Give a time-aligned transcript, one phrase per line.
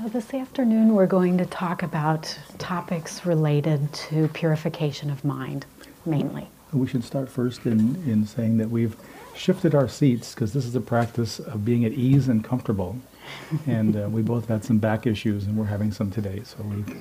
[0.00, 5.66] So, this afternoon we're going to talk about topics related to purification of mind,
[6.06, 6.46] mainly.
[6.72, 8.94] We should start first in, in saying that we've
[9.34, 12.96] shifted our seats because this is a practice of being at ease and comfortable.
[13.66, 16.42] and uh, we both had some back issues and we're having some today.
[16.44, 16.94] So we've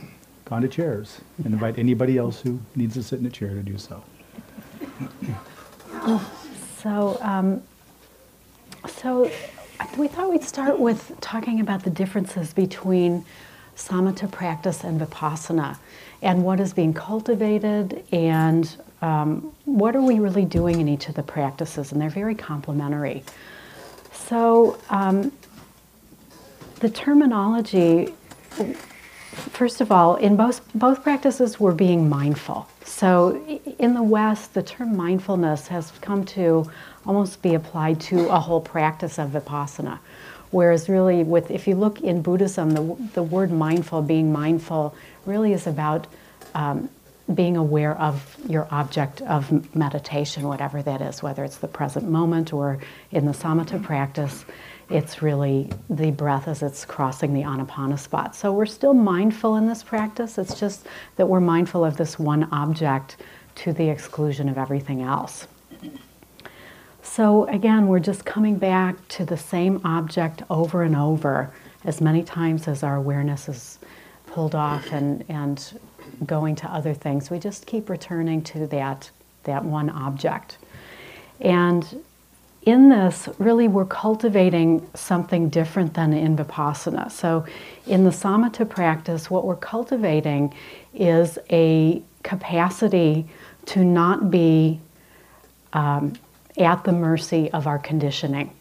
[0.45, 3.61] gone to chairs and invite anybody else who needs to sit in a chair to
[3.61, 4.03] do so.
[6.79, 7.61] So, um,
[8.87, 9.29] so
[9.95, 13.25] we thought we'd start with talking about the differences between
[13.75, 15.77] samatha practice and vipassana
[16.21, 21.15] and what is being cultivated and um, what are we really doing in each of
[21.15, 21.91] the practices?
[21.91, 23.23] And they're very complementary.
[24.11, 25.31] So um,
[26.79, 28.13] the terminology
[29.37, 33.41] first of all in both both practices we're being mindful so
[33.79, 36.69] in the west the term mindfulness has come to
[37.07, 39.99] almost be applied to a whole practice of vipassana.
[40.51, 44.93] Whereas really with if you look in Buddhism, the, the word mindful, being mindful,
[45.25, 46.07] really is about
[46.53, 46.89] um,
[47.33, 52.53] being aware of your object of meditation, whatever that is, whether it's the present moment
[52.53, 52.79] or
[53.11, 54.45] in the samatha practice,
[54.89, 58.35] it's really the breath as it's crossing the anapana spot.
[58.35, 60.37] So we're still mindful in this practice.
[60.37, 60.85] It's just
[61.17, 63.17] that we're mindful of this one object
[63.55, 65.47] to the exclusion of everything else.
[67.01, 71.51] So again, we're just coming back to the same object over and over
[71.83, 73.79] as many times as our awareness is
[74.27, 75.79] pulled off and, and
[76.25, 77.29] going to other things.
[77.29, 79.09] We just keep returning to that,
[79.43, 80.59] that one object.
[81.41, 82.03] And
[82.63, 87.09] in this, really, we're cultivating something different than in Vipassana.
[87.11, 87.45] So,
[87.85, 90.53] in the samatha practice, what we're cultivating
[90.93, 93.25] is a capacity
[93.67, 94.79] to not be
[95.73, 96.13] um,
[96.57, 98.53] at the mercy of our conditioning.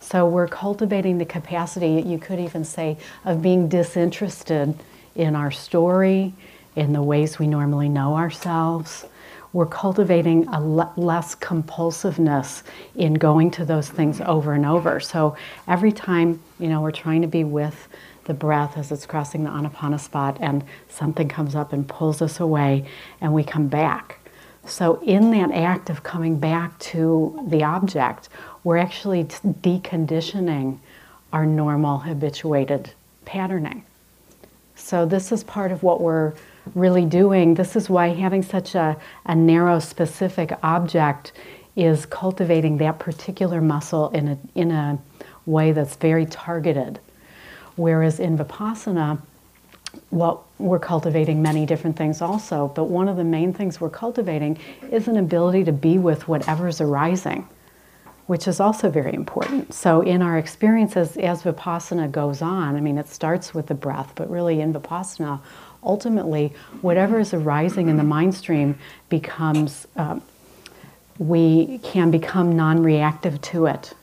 [0.00, 4.74] So we're cultivating the capacity, you could even say, of being disinterested
[5.14, 6.32] in our story,
[6.76, 9.06] in the ways we normally know ourselves.
[9.56, 12.62] We're cultivating a le- less compulsiveness
[12.94, 15.00] in going to those things over and over.
[15.00, 15.36] So
[15.66, 17.88] every time, you know, we're trying to be with
[18.24, 22.40] the breath as it's crossing the anapana spot and something comes up and pulls us
[22.40, 22.86] away
[23.20, 24.20] and we come back
[24.68, 28.28] so, in that act of coming back to the object,
[28.64, 30.78] we're actually deconditioning
[31.32, 32.90] our normal habituated
[33.24, 33.84] patterning.
[34.74, 36.34] So, this is part of what we're
[36.74, 37.54] really doing.
[37.54, 41.32] This is why having such a, a narrow, specific object
[41.76, 44.98] is cultivating that particular muscle in a, in a
[45.44, 46.98] way that's very targeted.
[47.76, 49.20] Whereas in Vipassana,
[50.10, 54.58] what we're cultivating many different things also, but one of the main things we're cultivating
[54.90, 57.46] is an ability to be with whatever's arising,
[58.26, 59.72] which is also very important.
[59.72, 64.12] So, in our experiences as Vipassana goes on, I mean, it starts with the breath,
[64.14, 65.40] but really in Vipassana,
[65.86, 66.52] ultimately,
[66.82, 70.20] whatever is arising in the mind stream becomes, uh,
[71.18, 73.94] we can become non reactive to it.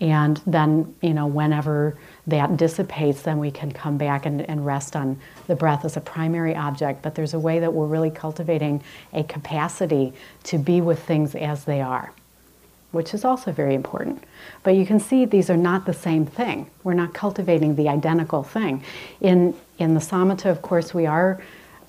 [0.00, 4.96] And then, you know, whenever that dissipates, then we can come back and, and rest
[4.96, 7.00] on the breath as a primary object.
[7.00, 8.82] But there's a way that we're really cultivating
[9.12, 10.12] a capacity
[10.44, 12.12] to be with things as they are,
[12.94, 14.22] which is also very important.
[14.62, 16.70] But you can see these are not the same thing.
[16.84, 18.82] We're not cultivating the identical thing.
[19.20, 21.42] In, in the samatha, of course, we are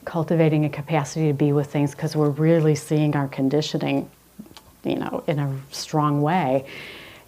[0.04, 4.10] cultivating a capacity to be with things because we're really seeing our conditioning,
[4.84, 6.66] you know, in a strong way.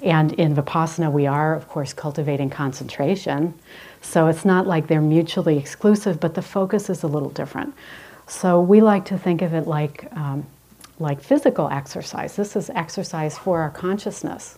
[0.01, 3.53] And in Vipassana, we are, of course, cultivating concentration.
[4.01, 7.73] So it's not like they're mutually exclusive, but the focus is a little different.
[8.27, 10.45] So we like to think of it like, um,
[10.99, 12.35] like physical exercise.
[12.35, 14.57] This is exercise for our consciousness.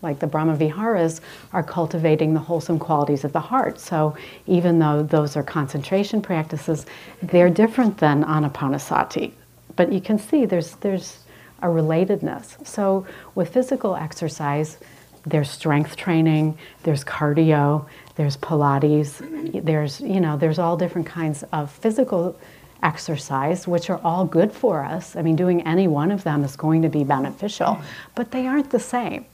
[0.00, 1.20] Like the Brahma Viharas
[1.52, 3.80] are cultivating the wholesome qualities of the heart.
[3.80, 4.16] So
[4.46, 6.86] even though those are concentration practices,
[7.22, 9.32] they're different than anapanasati.
[9.74, 11.18] But you can see there's, there's
[11.62, 12.64] a relatedness.
[12.66, 14.78] So with physical exercise,
[15.26, 21.70] there's strength training, there's cardio, there's Pilates, there's you know there's all different kinds of
[21.70, 22.38] physical
[22.82, 25.16] exercise, which are all good for us.
[25.16, 27.78] I mean, doing any one of them is going to be beneficial,
[28.14, 29.24] but they aren't the same.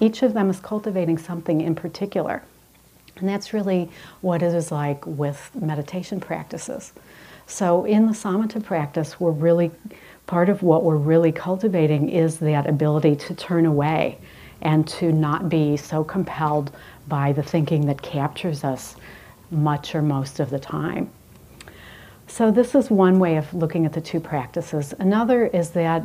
[0.00, 2.42] Each of them is cultivating something in particular.
[3.16, 3.90] And that's really
[4.20, 6.92] what it is like with meditation practices.
[7.46, 9.70] So, in the samatha practice, we're really
[10.26, 14.18] part of what we're really cultivating is that ability to turn away
[14.62, 16.72] and to not be so compelled
[17.08, 18.96] by the thinking that captures us
[19.50, 21.08] much or most of the time.
[22.28, 24.92] So, this is one way of looking at the two practices.
[24.98, 26.04] Another is that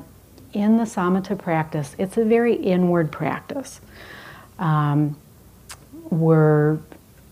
[0.53, 3.81] in the samatha practice, it's a very inward practice.
[4.59, 5.17] Um,
[6.09, 6.79] we're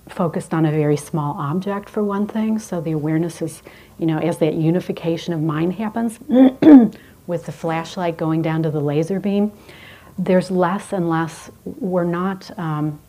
[0.08, 2.60] focused on a very small object for one thing.
[2.60, 3.62] So the awareness is,
[3.98, 6.20] you know, as that unification of mind happens
[7.28, 9.52] with the flashlight going down to the laser beam,
[10.18, 13.00] there's less and less, we're not, um,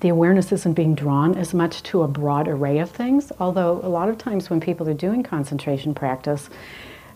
[0.00, 3.32] the awareness isn't being drawn as much to a broad array of things.
[3.40, 6.48] Although a lot of times when people are doing concentration practice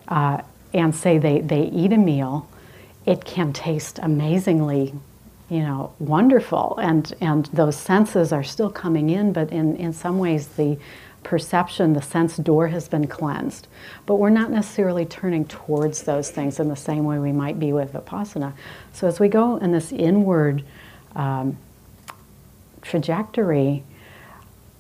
[0.09, 0.43] uh,
[0.75, 2.49] and say they, they eat a meal,
[3.07, 4.95] it can taste amazingly
[5.53, 6.79] you know, wonderful.
[6.81, 10.79] And, and those senses are still coming in, but in, in some ways the
[11.25, 13.69] perception, the sense door has been cleansed.
[14.07, 17.71] But we're not necessarily turning towards those things in the same way we might be
[17.75, 18.55] with Vipassana.
[18.95, 20.65] So as we go in this inward
[21.15, 21.59] um,
[22.83, 23.83] trajectory,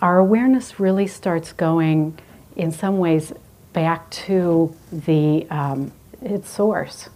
[0.00, 2.18] our awareness really starts going
[2.56, 3.32] in some ways
[3.72, 7.08] back to the um, its source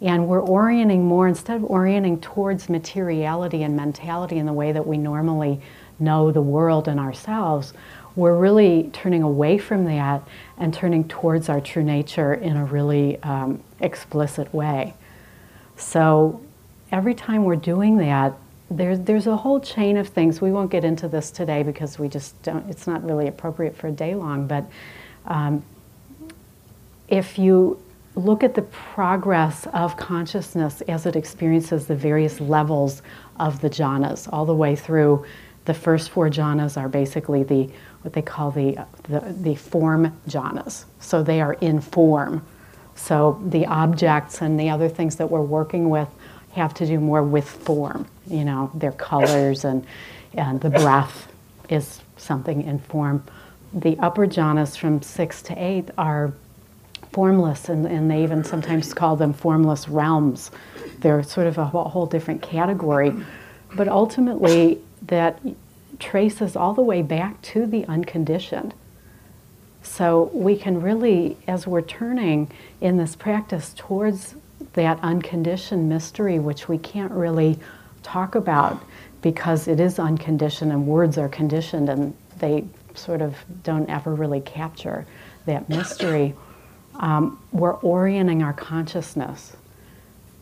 [0.00, 4.86] and we're orienting more, instead of orienting towards materiality and mentality in the way that
[4.86, 5.60] we normally
[5.98, 7.74] know the world and ourselves,
[8.16, 10.22] we're really turning away from that
[10.56, 14.94] and turning towards our true nature in a really um, explicit way.
[15.76, 16.40] So
[16.90, 18.34] every time we're doing that,
[18.70, 20.40] there's, there's a whole chain of things.
[20.40, 23.88] We won't get into this today because we just don't, it's not really appropriate for
[23.88, 24.64] a day long, but
[25.26, 25.62] um,
[27.08, 27.82] if you
[28.16, 33.02] look at the progress of consciousness as it experiences the various levels
[33.38, 35.24] of the jhanas, all the way through.
[35.64, 37.70] The first four jhanas are basically the
[38.02, 40.84] what they call the, the, the form jhanas.
[41.00, 42.44] So they are in form.
[42.94, 46.08] So the objects and the other things that we're working with
[46.52, 48.06] have to do more with form.
[48.26, 49.86] You know, their colors and
[50.34, 51.30] and the breath
[51.68, 53.24] is something in form.
[53.72, 56.32] The upper jhanas from six to eight are
[57.12, 60.50] formless, and, and they even sometimes call them formless realms.
[61.00, 63.12] They're sort of a whole different category.
[63.74, 65.40] But ultimately, that
[65.98, 68.74] traces all the way back to the unconditioned.
[69.82, 72.50] So we can really, as we're turning
[72.80, 74.34] in this practice towards
[74.74, 77.58] that unconditioned mystery, which we can't really
[78.02, 78.82] talk about
[79.22, 82.64] because it is unconditioned and words are conditioned and they
[82.94, 85.06] sort of don't ever really capture
[85.46, 86.34] that mystery.
[86.96, 89.56] Um, we're orienting our consciousness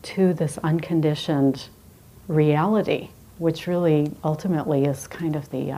[0.01, 1.67] to this unconditioned
[2.27, 5.77] reality, which really ultimately is kind of the uh,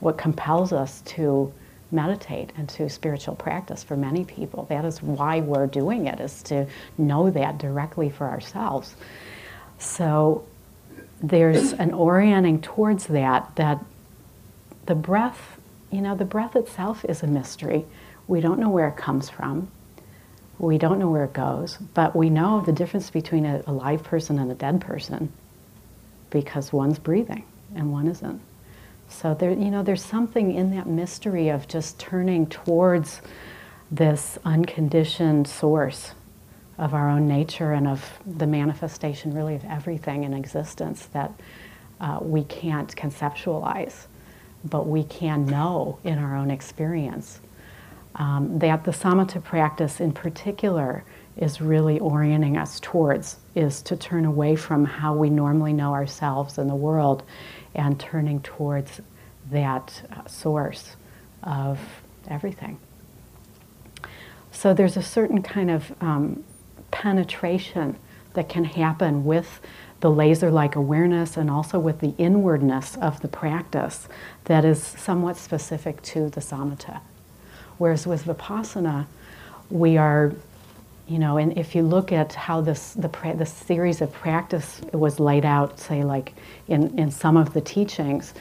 [0.00, 1.52] what compels us to
[1.90, 4.66] meditate and to spiritual practice for many people.
[4.68, 6.66] That is why we're doing it, is to
[6.98, 8.94] know that directly for ourselves.
[9.78, 10.44] So
[11.22, 13.84] there's an orienting towards that, that
[14.86, 15.58] the breath,
[15.90, 17.84] you know, the breath itself is a mystery.
[18.26, 19.70] We don't know where it comes from.
[20.58, 24.02] We don't know where it goes, but we know the difference between a, a live
[24.02, 25.32] person and a dead person
[26.30, 27.44] because one's breathing
[27.74, 28.40] and one isn't.
[29.08, 33.22] So there, you know, there's something in that mystery of just turning towards
[33.90, 36.12] this unconditioned source
[36.78, 41.32] of our own nature and of the manifestation, really, of everything in existence that
[42.00, 44.06] uh, we can't conceptualize,
[44.64, 47.40] but we can know in our own experience.
[48.16, 51.04] Um, that the samatha practice in particular
[51.36, 56.56] is really orienting us towards is to turn away from how we normally know ourselves
[56.56, 57.22] and the world
[57.76, 59.00] and turning towards
[59.50, 60.96] that uh, source
[61.42, 61.78] of
[62.28, 62.78] everything.
[64.50, 66.42] So there's a certain kind of um,
[66.90, 67.96] penetration
[68.34, 69.60] that can happen with
[70.00, 74.08] the laser like awareness and also with the inwardness of the practice
[74.44, 77.00] that is somewhat specific to the samatha.
[77.78, 79.06] Whereas with Vipassana,
[79.70, 80.34] we are,
[81.08, 85.20] you know, and if you look at how this the, the series of practice was
[85.20, 86.34] laid out, say like
[86.68, 88.34] in, in some of the teachings,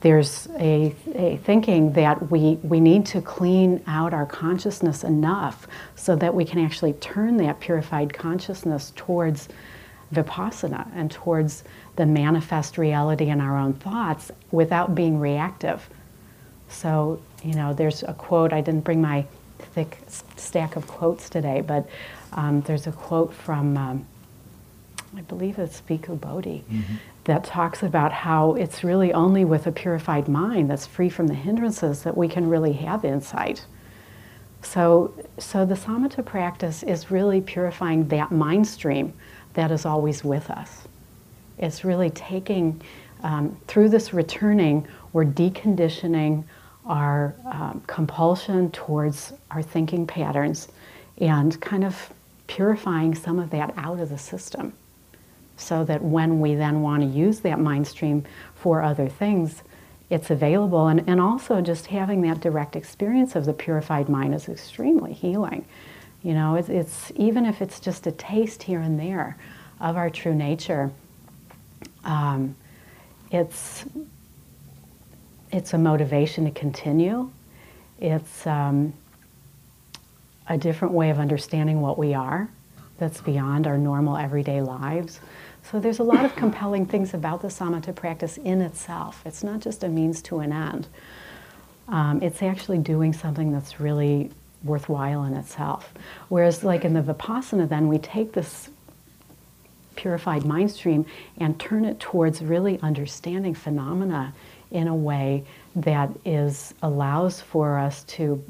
[0.00, 6.16] there's a, a thinking that we, we need to clean out our consciousness enough so
[6.16, 9.48] that we can actually turn that purified consciousness towards
[10.12, 11.64] vipassana and towards
[11.96, 15.88] the manifest reality in our own thoughts without being reactive.
[16.68, 19.26] So you know, there's a quote, I didn't bring my
[19.58, 19.98] thick
[20.36, 21.88] stack of quotes today, but
[22.32, 24.06] um, there's a quote from, um,
[25.16, 26.94] I believe it's Bhikkhu Bodhi, mm-hmm.
[27.24, 31.34] that talks about how it's really only with a purified mind that's free from the
[31.34, 33.64] hindrances that we can really have insight.
[34.62, 39.12] So, so the samatha practice is really purifying that mind stream
[39.54, 40.88] that is always with us.
[41.58, 42.80] It's really taking,
[43.22, 46.44] um, through this returning, we're deconditioning
[46.86, 50.68] our um, compulsion towards our thinking patterns
[51.18, 52.12] and kind of
[52.46, 54.72] purifying some of that out of the system
[55.56, 58.24] so that when we then want to use that mind stream
[58.54, 59.62] for other things,
[60.10, 60.88] it's available.
[60.88, 65.64] And, and also just having that direct experience of the purified mind is extremely healing.
[66.22, 69.36] You know, it's, it's even if it's just a taste here and there
[69.80, 70.90] of our true nature,
[72.04, 72.56] um,
[73.30, 73.84] it's
[75.54, 77.30] it's a motivation to continue.
[78.00, 78.92] It's um,
[80.48, 82.48] a different way of understanding what we are
[82.98, 85.20] that's beyond our normal everyday lives.
[85.62, 89.22] So there's a lot of compelling things about the samatha practice in itself.
[89.24, 90.88] It's not just a means to an end.
[91.86, 94.30] Um, it's actually doing something that's really
[94.64, 95.92] worthwhile in itself.
[96.28, 98.70] Whereas, like in the vipassana, then we take this
[99.94, 101.06] purified mind stream
[101.38, 104.34] and turn it towards really understanding phenomena
[104.74, 105.44] in a way
[105.76, 108.44] that is allows for us to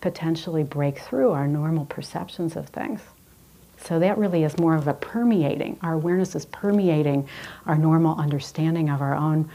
[0.00, 3.00] potentially break through our normal perceptions of things.
[3.78, 5.78] So that really is more of a permeating.
[5.82, 7.28] Our awareness is permeating
[7.66, 9.50] our normal understanding of our own,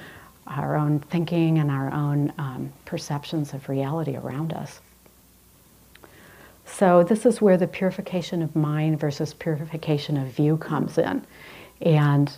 [0.47, 4.81] our own thinking and our own um, perceptions of reality around us.
[6.65, 11.25] So this is where the purification of mind versus purification of view comes in,
[11.81, 12.35] and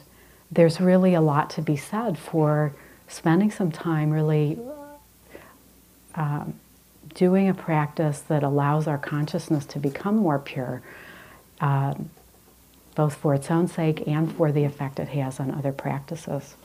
[0.52, 2.74] there's really a lot to be said for
[3.10, 4.58] spending some time really
[6.16, 6.54] um,
[7.14, 10.82] doing a practice that allows our consciousness to become more pure
[11.60, 12.10] um,
[12.96, 16.56] both for its own sake and for the effect it has on other practices.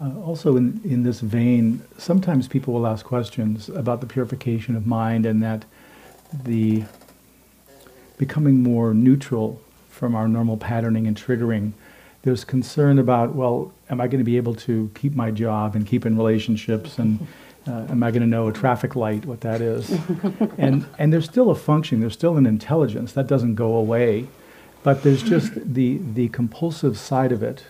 [0.00, 4.86] Uh, also, in, in this vein, sometimes people will ask questions about the purification of
[4.86, 5.64] mind and that
[6.44, 6.84] the
[8.18, 11.72] becoming more neutral from our normal patterning and triggering.
[12.22, 15.86] There's concern about, well, am I going to be able to keep my job and
[15.86, 17.26] keep in relationships and
[17.66, 19.90] uh, am I going to know a traffic light, what that is?
[20.58, 24.28] and, and there's still a function, there's still an intelligence, that doesn't go away.
[24.82, 27.64] But there's just the, the compulsive side of it,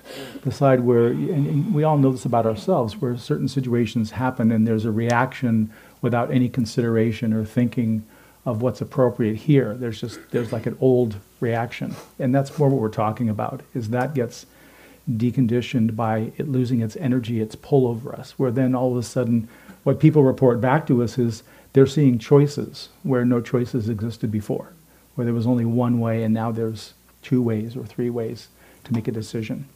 [0.44, 4.66] the side where, and we all know this about ourselves, where certain situations happen and
[4.66, 8.02] there's a reaction without any consideration or thinking
[8.44, 9.74] of what's appropriate here.
[9.74, 11.94] There's just, there's like an old reaction.
[12.18, 14.46] And that's more what we're talking about, is that gets
[15.10, 19.02] deconditioned by it losing its energy, its pull over us, where then all of a
[19.02, 19.48] sudden
[19.84, 24.72] what people report back to us is they're seeing choices where no choices existed before,
[25.14, 28.48] where there was only one way and now there's two ways or three ways
[28.84, 29.66] to make a decision.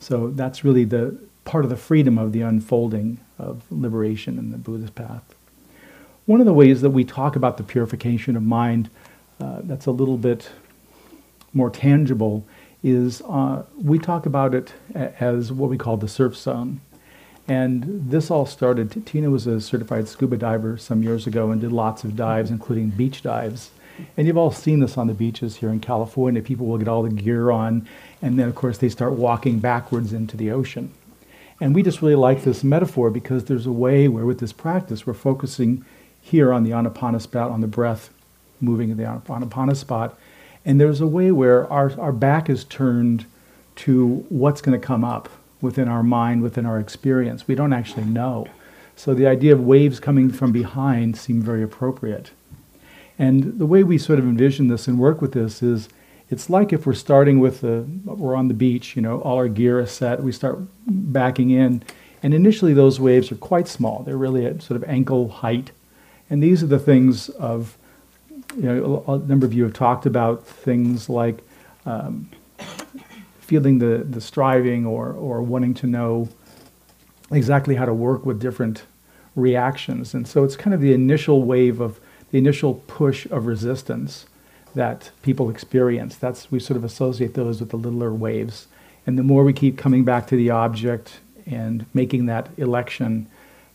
[0.00, 4.58] So that's really the part of the freedom of the unfolding of liberation in the
[4.58, 5.31] Buddhist path.
[6.26, 8.90] One of the ways that we talk about the purification of mind
[9.40, 10.50] uh, that's a little bit
[11.52, 12.46] more tangible
[12.84, 16.80] is uh, we talk about it as what we call the surf zone.
[17.48, 21.72] And this all started, Tina was a certified scuba diver some years ago and did
[21.72, 23.72] lots of dives, including beach dives.
[24.16, 26.40] And you've all seen this on the beaches here in California.
[26.40, 27.88] People will get all the gear on,
[28.22, 30.92] and then, of course, they start walking backwards into the ocean.
[31.60, 35.04] And we just really like this metaphor because there's a way where, with this practice,
[35.04, 35.84] we're focusing
[36.22, 38.08] here on the Anapanasati, on the breath,
[38.60, 40.14] moving in the Anapanasati.
[40.64, 43.26] And there's a way where our, our back is turned
[43.74, 45.28] to what's going to come up
[45.60, 47.46] within our mind, within our experience.
[47.46, 48.46] We don't actually know.
[48.96, 52.30] So the idea of waves coming from behind seem very appropriate.
[53.18, 55.88] And the way we sort of envision this and work with this is
[56.30, 59.48] it's like if we're starting with the, we're on the beach, you know, all our
[59.48, 61.82] gear is set, we start backing in.
[62.22, 64.02] And initially those waves are quite small.
[64.02, 65.72] They're really at sort of ankle height.
[66.32, 67.76] And these are the things of,
[68.56, 71.44] you know, a, number of you have talked about things like
[71.84, 72.30] um,
[73.38, 76.30] feeling the, the striving or, or wanting to know
[77.30, 78.84] exactly how to work with different
[79.36, 80.14] reactions.
[80.14, 84.24] And so it's kind of the initial wave of the initial push of resistance
[84.74, 86.16] that people experience.
[86.16, 88.68] That's we sort of associate those with the littler waves.
[89.06, 93.26] And the more we keep coming back to the object and making that election,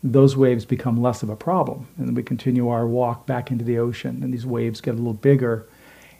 [0.03, 1.87] those waves become less of a problem.
[1.97, 5.13] And we continue our walk back into the ocean, and these waves get a little
[5.13, 5.67] bigger.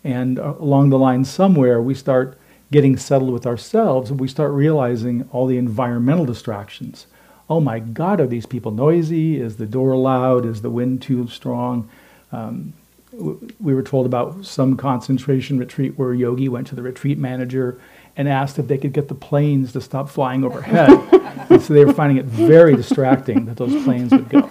[0.04, 2.38] And uh, along the line, somewhere, we start
[2.72, 7.08] getting settled with ourselves, we start realizing all the environmental distractions.
[7.50, 9.40] Oh my God, are these people noisy?
[9.40, 10.46] Is the door loud?
[10.46, 11.90] Is the wind too strong?
[12.32, 12.74] Um,
[13.14, 17.80] we were told about some concentration retreat where yogi went to the retreat manager
[18.18, 20.90] and asked if they could get the planes to stop flying overhead.
[21.50, 24.50] and so they were finding it very distracting that those planes would go.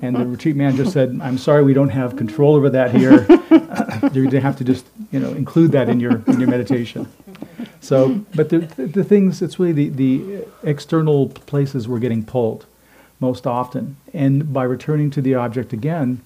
[0.00, 3.26] And the retreat manager said, "I'm sorry, we don't have control over that here.
[4.14, 7.06] You're going to have to just, you know, include that in your in your meditation."
[7.80, 12.66] So, but the, the things, it's really the, the external places we're getting pulled
[13.20, 13.96] most often.
[14.12, 16.20] And by returning to the object again,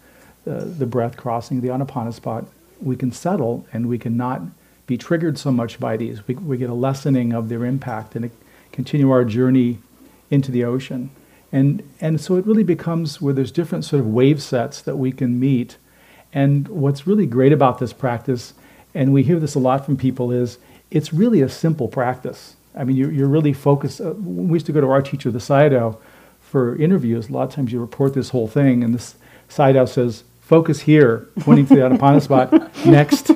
[0.47, 2.47] uh, the breath crossing the anapanasati,
[2.81, 4.43] we can settle and we can not
[4.87, 6.27] be triggered so much by these.
[6.27, 8.31] We, we get a lessening of their impact and
[8.73, 9.79] continue our journey
[10.31, 11.11] into the ocean.
[11.53, 15.13] And, and so it really becomes where there's different sort of wave sets that we
[15.13, 15.77] can meet.
[16.33, 18.55] And what's really great about this practice,
[18.95, 20.59] and we hear this a lot from people, is
[20.91, 22.57] it's really a simple practice.
[22.75, 24.01] I mean, you're, you're really focused.
[24.01, 25.97] Uh, we used to go to our teacher, the Sayadaw,
[26.41, 29.17] for interviews, a lot of times you report this whole thing, and this
[29.49, 30.25] Sayadaw says,
[30.55, 33.31] focus here, pointing to the Anapanasati, next.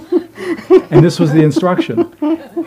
[0.92, 2.14] And this was the instruction.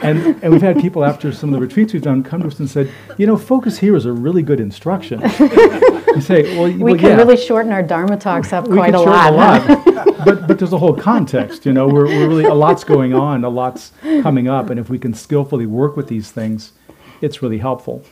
[0.02, 2.60] And, and we've had people after some of the retreats we've done come to us
[2.60, 5.22] and said, you know, focus here is a really good instruction.
[5.40, 7.16] you say, well, we well, can yeah.
[7.16, 9.32] really shorten our Dharma talks up We quite a lot.
[9.32, 10.06] a lot.
[10.26, 13.46] but, but there's a whole context, you know, we're, we're really, a lot's going on,
[13.46, 16.74] a lot's coming up, and if we can skillfully work with these things,
[17.22, 18.04] it's really helpful.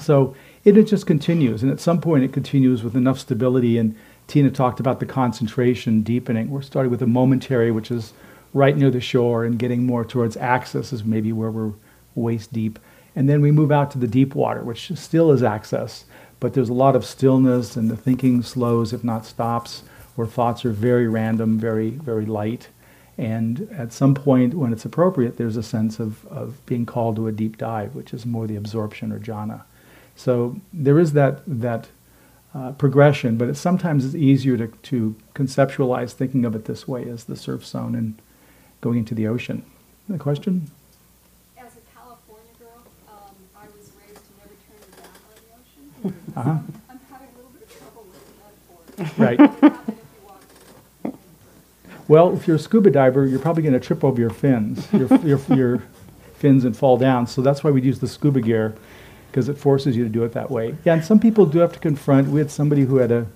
[0.00, 3.76] So it, it just continues, and at some point it continues with enough stability.
[3.76, 3.94] And
[4.30, 6.50] Tina talked about the concentration deepening.
[6.50, 8.12] We're starting with a momentary, which is
[8.54, 11.72] right near the shore, and getting more towards access is maybe where we're
[12.14, 12.78] waist deep.
[13.16, 16.04] And then we move out to the deep water, which still is access,
[16.38, 19.82] but there's a lot of stillness, and the thinking slows, if not stops,
[20.14, 22.68] where thoughts are very random, very, very light.
[23.18, 27.26] And at some point, when it's appropriate, there's a sense of, of being called to
[27.26, 29.62] a deep dive, which is more the absorption or jhana.
[30.14, 31.88] So there is that, that
[32.54, 37.08] uh, progression, but it's sometimes it's easier to, to conceptualize thinking of it this way
[37.08, 38.20] as the surf zone and
[38.80, 39.64] going into the ocean.
[40.08, 40.70] The question?
[41.56, 46.10] As a California girl, um, I was raised to never turn your back on the
[46.10, 46.32] ocean.
[46.36, 46.58] Uh-huh.
[46.90, 49.24] I'm having a little bit of trouble with the metaphor.
[49.24, 49.38] Right.
[49.38, 50.02] What would happen if
[51.04, 54.30] you walked Well, if you're a scuba diver, you're probably going to trip over your
[54.30, 55.82] fins, your, your, your
[56.34, 57.28] fins, and fall down.
[57.28, 58.74] So that's why we use the scuba gear,
[59.30, 60.74] because it forces you to do it that way.
[60.84, 62.28] Yeah, and some people do have to confront.
[62.28, 63.26] We had somebody who had a,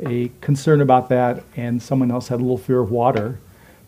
[0.00, 3.38] a concern about that, and someone else had a little fear of water.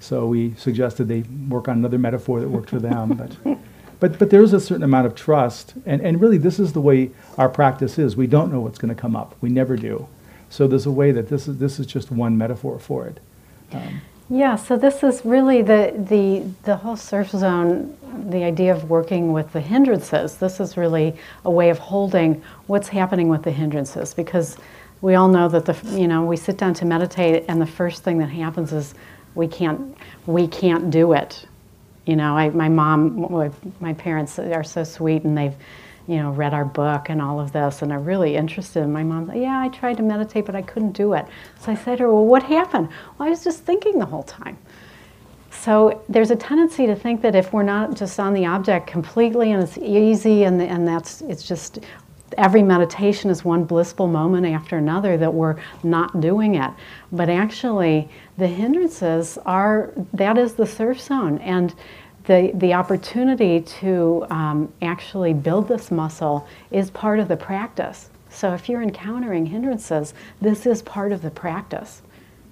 [0.00, 3.36] So we suggested they work on another metaphor that worked for them.
[4.00, 5.74] But, but, but there is a certain amount of trust.
[5.84, 8.14] And, and really, this is the way our practice is.
[8.16, 10.06] We don't know what's going to come up, we never do.
[10.50, 13.18] So there's a way that this is, this is just one metaphor for it.
[13.72, 17.96] Um, Yeah, so this is really the, the, the whole surf zone,
[18.28, 20.36] the idea of working with the hindrances.
[20.36, 24.58] This is really a way of holding what's happening with the hindrances because
[25.00, 28.02] we all know that the, you know, we sit down to meditate and the first
[28.04, 28.94] thing that happens is
[29.34, 31.46] we can't, we can't do it.
[32.04, 33.32] You know, I, my mom,
[33.80, 35.54] my parents are so sweet and they've,
[36.08, 38.82] you know, read our book and all of this and are really interested.
[38.82, 41.26] And my mom's like, yeah, I tried to meditate, but I couldn't do it.
[41.60, 42.88] So I said to her, well, what happened?
[43.18, 44.56] Well, I was just thinking the whole time.
[45.50, 49.52] So there's a tendency to think that if we're not just on the object completely
[49.52, 51.80] and it's easy and, and that's, it's just,
[52.38, 56.70] every meditation is one blissful moment after another that we're not doing it.
[57.12, 61.36] But actually, the hindrances are, that is the surf zone.
[61.38, 61.74] And
[62.28, 68.10] the, the opportunity to um, actually build this muscle is part of the practice.
[68.28, 72.02] So if you're encountering hindrances, this is part of the practice.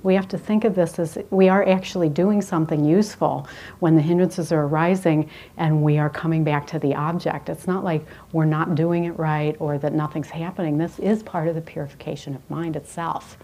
[0.03, 3.47] We have to think of this as we are actually doing something useful
[3.81, 7.51] when the hindrances are arising and we are coming back to the object.
[7.51, 10.79] It's not like we're not doing it right or that nothing's happening.
[10.79, 13.37] This is part of the purification of mind itself.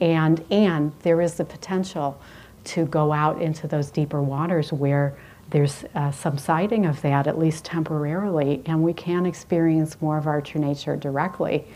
[0.00, 2.20] And, and there is the potential
[2.64, 5.16] to go out into those deeper waters where
[5.50, 10.40] there's a subsiding of that, at least temporarily, and we can experience more of our
[10.40, 11.66] true nature directly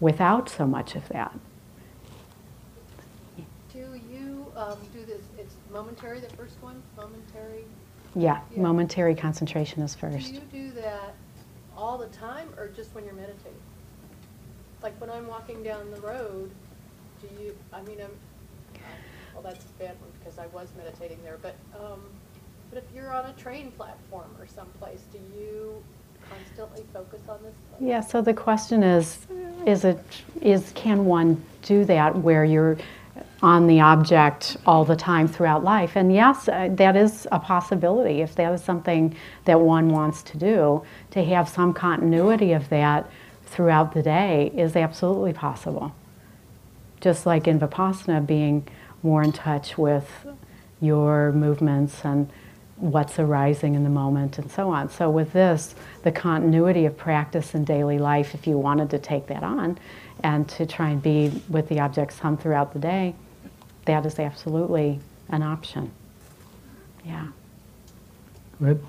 [0.00, 1.32] without so much of that.
[3.72, 7.64] Do you um, do this, it's momentary, the first one, momentary?
[8.14, 8.62] Yeah, Yeah.
[8.62, 10.28] momentary concentration is first.
[10.28, 11.14] Do you do that
[11.76, 13.52] all the time or just when you're meditating?
[14.82, 16.50] Like when I'm walking down the road,
[17.20, 18.10] do you, I mean, I'm,
[19.34, 22.00] well, that's a bad one because I was meditating there, but, um,
[22.70, 25.82] but if you're on a train platform or someplace, do you
[26.28, 27.52] constantly focus on this?
[27.80, 29.26] Yeah, so the question is,
[29.66, 29.98] is it,
[30.40, 32.78] is, can one do that where you're
[33.42, 35.96] on the object all the time throughout life?
[35.96, 38.20] And yes, uh, that is a possibility.
[38.20, 43.10] If that is something that one wants to do, to have some continuity of that
[43.46, 45.92] throughout the day is absolutely possible.
[47.00, 48.68] Just like in Vipassana, being
[49.02, 50.26] more in touch with
[50.80, 52.30] your movements and
[52.80, 54.88] what's arising in the moment and so on.
[54.88, 59.26] So, with this, the continuity of practice in daily life, if you wanted to take
[59.26, 59.78] that on
[60.22, 63.14] and to try and be with the object some throughout the day,
[63.84, 65.90] that is absolutely an option.
[67.04, 67.28] Yeah.
[68.58, 68.84] Go ahead.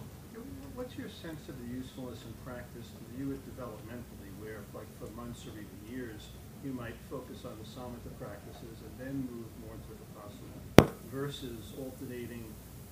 [0.76, 5.08] What's your sense of the usefulness in practice to view it developmentally, where, like, for
[5.16, 6.30] months or even years,
[6.66, 12.46] you might focus on the samatha practices and then move more to vipassana, versus alternating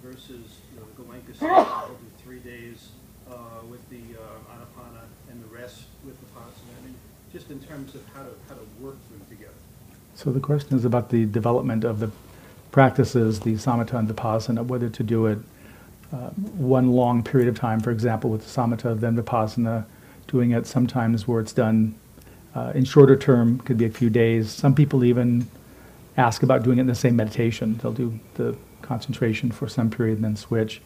[0.03, 2.89] versus the Goenka we'll three days
[3.29, 3.33] uh,
[3.69, 6.81] with the uh, Anapana and the rest with Vipassana?
[6.81, 6.95] I mean,
[7.31, 9.53] just in terms of how to, how to work them together.
[10.15, 12.11] So the question is about the development of the
[12.71, 15.39] practices, the samatha and the vipassana, whether to do it
[16.11, 19.85] uh, one long period of time, for example, with the samatha, then vipassana,
[20.27, 21.95] doing it sometimes where it's done
[22.55, 24.51] uh, in shorter term, could be a few days.
[24.51, 25.47] Some people even
[26.17, 27.79] ask about doing it in the same meditation.
[27.81, 28.55] They'll do the
[28.89, 30.81] concentration for some period and then switch.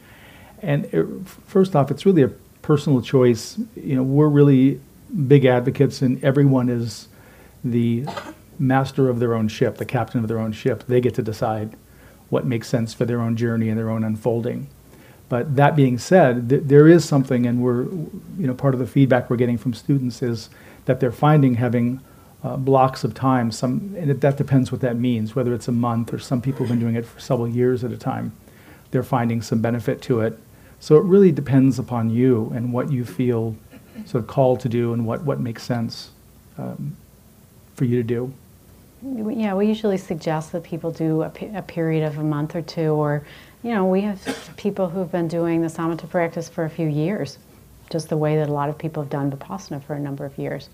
[0.60, 1.06] And it,
[1.46, 2.28] first off, it's really a
[2.60, 3.58] personal choice.
[3.74, 4.78] You know, we're really
[5.26, 7.08] big advocates, and everyone is
[7.64, 8.04] the
[8.58, 10.84] master of their own ship, the captain of their own ship.
[10.86, 11.76] They get to decide
[12.28, 14.68] what makes sense for their own journey and their own unfolding.
[15.30, 17.84] But that being said, th- there is something, and we're,
[18.38, 20.50] you know, part of the feedback we're getting from students is
[20.84, 22.00] that they're finding having
[22.44, 23.50] uh, blocks of time.
[23.50, 26.60] Some, and it, that depends what that means, whether it's a month or some people
[26.60, 28.32] have been doing it for several years at a time.
[28.90, 30.38] They're finding some benefit to it.
[30.78, 33.56] So it really depends upon you and what you feel
[34.04, 36.10] sort of called to do and what, what makes sense
[36.58, 36.96] um,
[37.74, 38.32] for you to do.
[39.02, 42.62] Yeah, we usually suggest that people do a, pe- a period of a month or
[42.62, 43.24] two, or,
[43.62, 47.38] you know, we have people who've been doing the samatha practice for a few years,
[47.90, 50.36] just the way that a lot of people have done vipassana for a number of
[50.38, 50.70] years.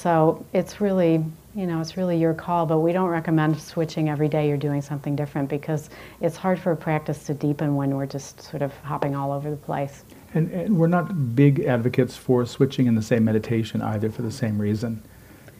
[0.00, 4.28] So it's really, you know, it's really your call, but we don't recommend switching every
[4.28, 5.88] day you're doing something different because
[6.20, 9.50] it's hard for a practice to deepen when we're just sort of hopping all over
[9.50, 10.04] the place.
[10.34, 14.32] And, and we're not big advocates for switching in the same meditation either for the
[14.32, 15.02] same reason.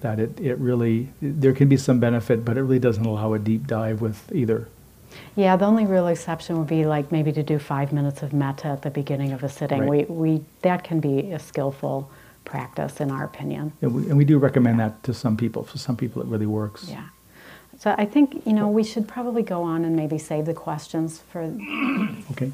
[0.01, 3.39] That it, it really, there can be some benefit, but it really doesn't allow a
[3.39, 4.69] deep dive with either.
[5.37, 8.67] Yeah, the only real exception would be like maybe to do five minutes of metta
[8.69, 9.87] at the beginning of a sitting.
[9.87, 10.11] Right.
[10.11, 12.11] We, we, that can be a skillful
[12.45, 13.73] practice in our opinion.
[13.83, 15.65] And we, and we do recommend that to some people.
[15.65, 16.87] For some people, it really works.
[16.89, 17.09] Yeah.
[17.79, 21.21] So I think, you know, we should probably go on and maybe save the questions
[21.31, 21.43] for.
[22.33, 22.53] Okay.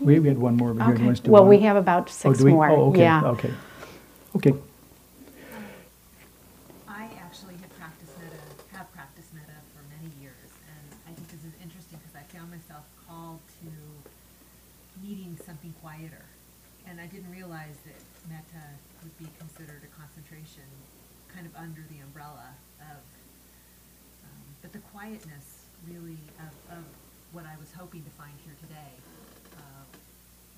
[0.00, 0.94] We, we had one more over here.
[0.94, 2.52] Do you want us to do Well, we have about Oh, six do we?
[2.52, 2.68] more.
[2.68, 3.00] Oh, okay.
[3.00, 3.24] Yeah.
[3.24, 3.52] Okay.
[4.36, 4.54] Okay.
[6.88, 11.40] I actually have practiced metta, have practiced metta for many years, and I think this
[11.40, 13.70] is interesting because I found myself called to
[15.06, 16.26] needing something quieter.
[16.88, 18.64] And I didn't realize that metta
[19.02, 20.68] would be considered a concentration
[21.34, 23.00] kind of under the umbrella of,
[24.24, 26.84] um, but the quietness really of, of
[27.32, 28.92] what I was hoping to find here today
[29.56, 29.84] uh,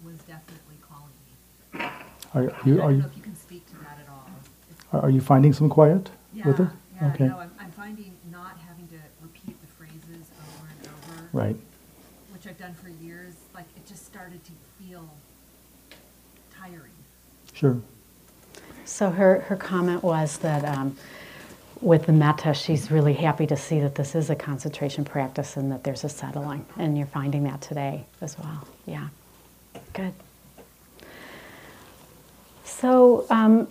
[0.04, 1.32] was definitely calling me.
[2.34, 5.00] Are, you, are don't you, know if you can speak to that at all.
[5.00, 6.68] Are you finding some quiet yeah, with it?
[7.00, 7.26] yeah, Okay.
[7.26, 11.28] no, I'm, I'm finding not having to repeat the phrases over and over.
[11.32, 11.56] Right.
[12.32, 15.08] Which I've done for years, like, it just started to feel
[16.56, 16.92] tiring.
[17.60, 17.78] Sure.
[18.86, 20.96] So her, her comment was that um,
[21.82, 25.70] with the metta, she's really happy to see that this is a concentration practice and
[25.70, 26.64] that there's a settling.
[26.78, 28.66] And you're finding that today as well.
[28.86, 29.08] Yeah.
[29.92, 30.14] Good.
[32.64, 33.68] So, um,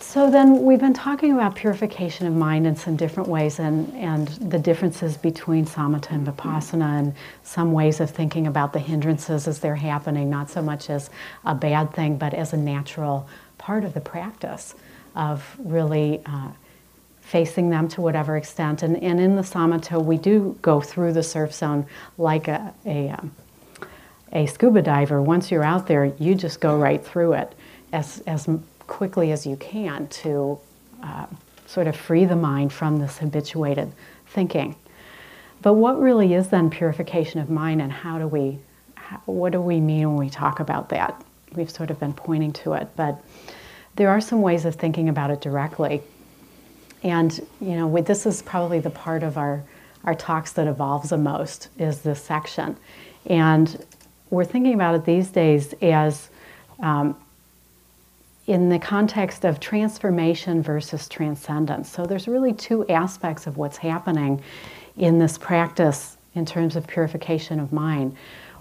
[0.00, 4.28] so then we've been talking about purification of mind in some different ways and, and
[4.28, 9.58] the differences between samatha and vipassana and some ways of thinking about the hindrances as
[9.58, 11.10] they're happening, not so much as
[11.44, 14.74] a bad thing, but as a natural part of the practice
[15.16, 16.48] of really uh,
[17.20, 18.82] facing them to whatever extent.
[18.82, 23.10] And, and in the samatha, we do go through the surf zone like a, a,
[23.10, 23.34] um,
[24.32, 25.20] a scuba diver.
[25.20, 27.54] Once you're out there, you just go right through it
[27.92, 28.48] as, as
[28.88, 30.58] quickly as you can to
[31.02, 31.26] uh,
[31.66, 33.92] sort of free the mind from this habituated
[34.26, 34.74] thinking.
[35.62, 38.58] But what really is then purification of mind, and how do we,
[38.94, 41.22] how, what do we mean when we talk about that?
[41.54, 43.22] We've sort of been pointing to it, but
[43.96, 46.02] there are some ways of thinking about it directly.
[47.02, 49.62] And you know, we, this is probably the part of our
[50.04, 52.76] our talks that evolves the most is this section,
[53.26, 53.84] and
[54.30, 56.28] we're thinking about it these days as
[56.80, 57.16] um,
[58.48, 61.88] in the context of transformation versus transcendence.
[61.88, 64.42] So there's really two aspects of what's happening
[64.96, 68.16] in this practice in terms of purification of mind.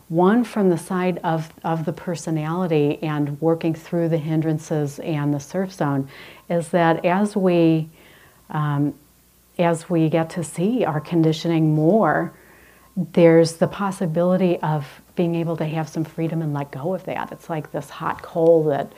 [0.09, 5.39] One from the side of, of the personality and working through the hindrances and the
[5.39, 6.09] surf zone
[6.49, 7.89] is that as we
[8.49, 8.93] um,
[9.59, 12.31] as we get to see our conditioning more,
[12.95, 17.31] there's the possibility of being able to have some freedom and let go of that.
[17.31, 18.93] It's like this hot coal that,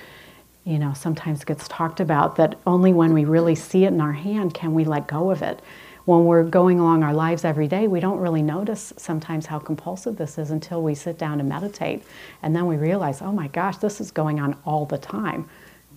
[0.66, 4.14] you know, sometimes gets talked about that only when we really see it in our
[4.14, 5.60] hand can we let go of it.
[6.06, 10.18] When we're going along our lives every day, we don't really notice sometimes how compulsive
[10.18, 12.04] this is until we sit down and meditate.
[12.42, 15.48] And then we realize, oh my gosh, this is going on all the time.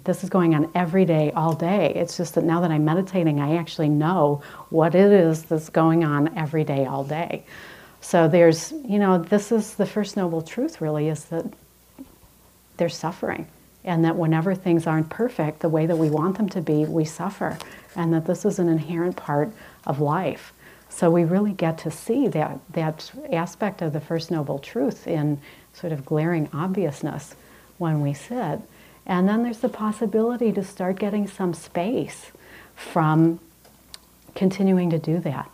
[0.04, 1.92] This is going on every day, all day.
[1.94, 6.04] It's just that now that I'm meditating, I actually know what it is that's going
[6.04, 7.44] on every day, all day.
[8.00, 11.46] So there's, you know, this is the first noble truth really is that
[12.76, 13.46] there's suffering.
[13.84, 17.04] And that whenever things aren't perfect the way that we want them to be, we
[17.04, 17.58] suffer.
[17.96, 19.52] And that this is an inherent part
[19.86, 20.52] of life.
[20.88, 25.40] So we really get to see that, that aspect of the First Noble Truth in
[25.72, 27.34] sort of glaring obviousness
[27.78, 28.60] when we sit.
[29.06, 32.30] And then there's the possibility to start getting some space
[32.76, 33.40] from
[34.34, 35.50] continuing to do that,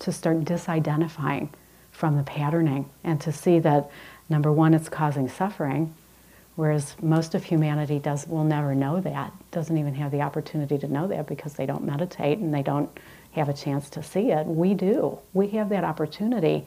[0.00, 1.48] to start disidentifying
[1.90, 3.90] from the patterning, and to see that
[4.28, 5.94] number one, it's causing suffering,
[6.56, 10.88] whereas most of humanity does will never know that, doesn't even have the opportunity to
[10.88, 12.90] know that because they don't meditate and they don't
[13.32, 14.46] have a chance to see it.
[14.46, 15.18] We do.
[15.34, 16.66] We have that opportunity.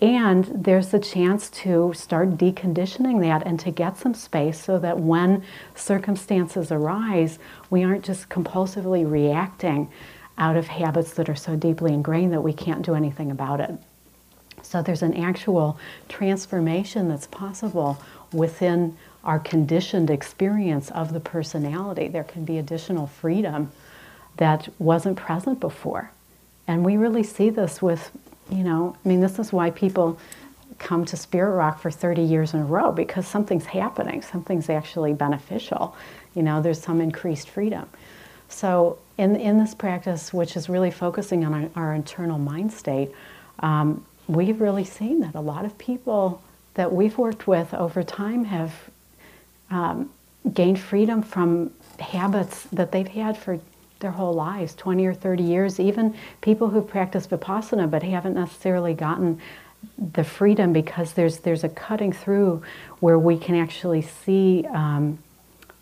[0.00, 4.98] And there's a chance to start deconditioning that and to get some space so that
[5.00, 5.42] when
[5.74, 7.38] circumstances arise,
[7.68, 9.90] we aren't just compulsively reacting
[10.38, 13.72] out of habits that are so deeply ingrained that we can't do anything about it.
[14.62, 18.00] So there's an actual transformation that's possible
[18.32, 22.08] within our conditioned experience of the personality.
[22.08, 23.72] There can be additional freedom
[24.36, 26.10] that wasn't present before.
[26.66, 28.10] And we really see this with
[28.50, 30.18] you know, I mean, this is why people
[30.78, 35.12] come to Spirit Rock for 30 years in a row because something's happening, something's actually
[35.12, 35.96] beneficial.
[36.34, 37.88] You know, there's some increased freedom.
[38.48, 43.10] So, in, in this practice, which is really focusing on our, our internal mind state,
[43.58, 46.40] um, we've really seen that a lot of people
[46.74, 48.72] that we've worked with over time have
[49.70, 50.10] um,
[50.52, 53.60] gained freedom from habits that they've had for
[54.00, 58.94] their whole lives 20 or 30 years, even people who practice Vipassana but haven't necessarily
[58.94, 59.40] gotten
[60.12, 62.62] the freedom because there's, there's a cutting through
[63.00, 65.18] where we can actually see um,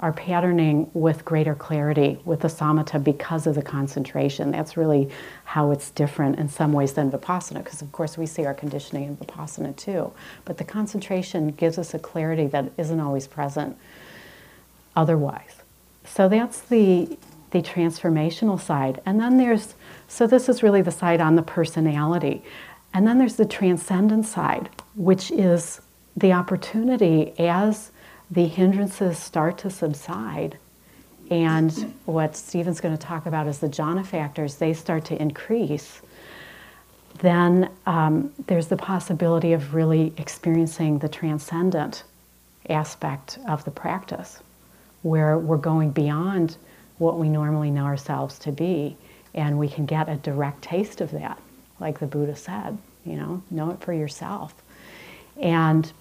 [0.01, 4.51] our patterning with greater clarity with the samatha because of the concentration.
[4.51, 5.09] That's really
[5.45, 9.05] how it's different in some ways than vipassana, because of course we see our conditioning
[9.05, 10.13] in vipassana too.
[10.45, 13.77] But the concentration gives us a clarity that isn't always present
[14.95, 15.57] otherwise.
[16.05, 17.17] So that's the
[17.51, 19.01] the transformational side.
[19.07, 19.75] And then there's,
[20.09, 22.43] so this is really the side on the personality.
[22.93, 25.81] And then there's the transcendent side, which is
[26.17, 27.93] the opportunity as
[28.31, 30.59] the hindrances start to subside.
[31.31, 36.01] And what Stephen's going to talk about is the jhana factors, they start to increase.
[37.19, 42.05] Then um, there's the possibility of really experiencing the transcendent
[42.69, 44.41] aspect of the practice,
[45.03, 46.57] where we're going beyond
[46.99, 48.97] what we normally know ourselves to be.
[49.35, 51.41] And we can get a direct taste of that,
[51.79, 54.55] like the Buddha said, you know, know it for yourself.
[55.41, 55.93] And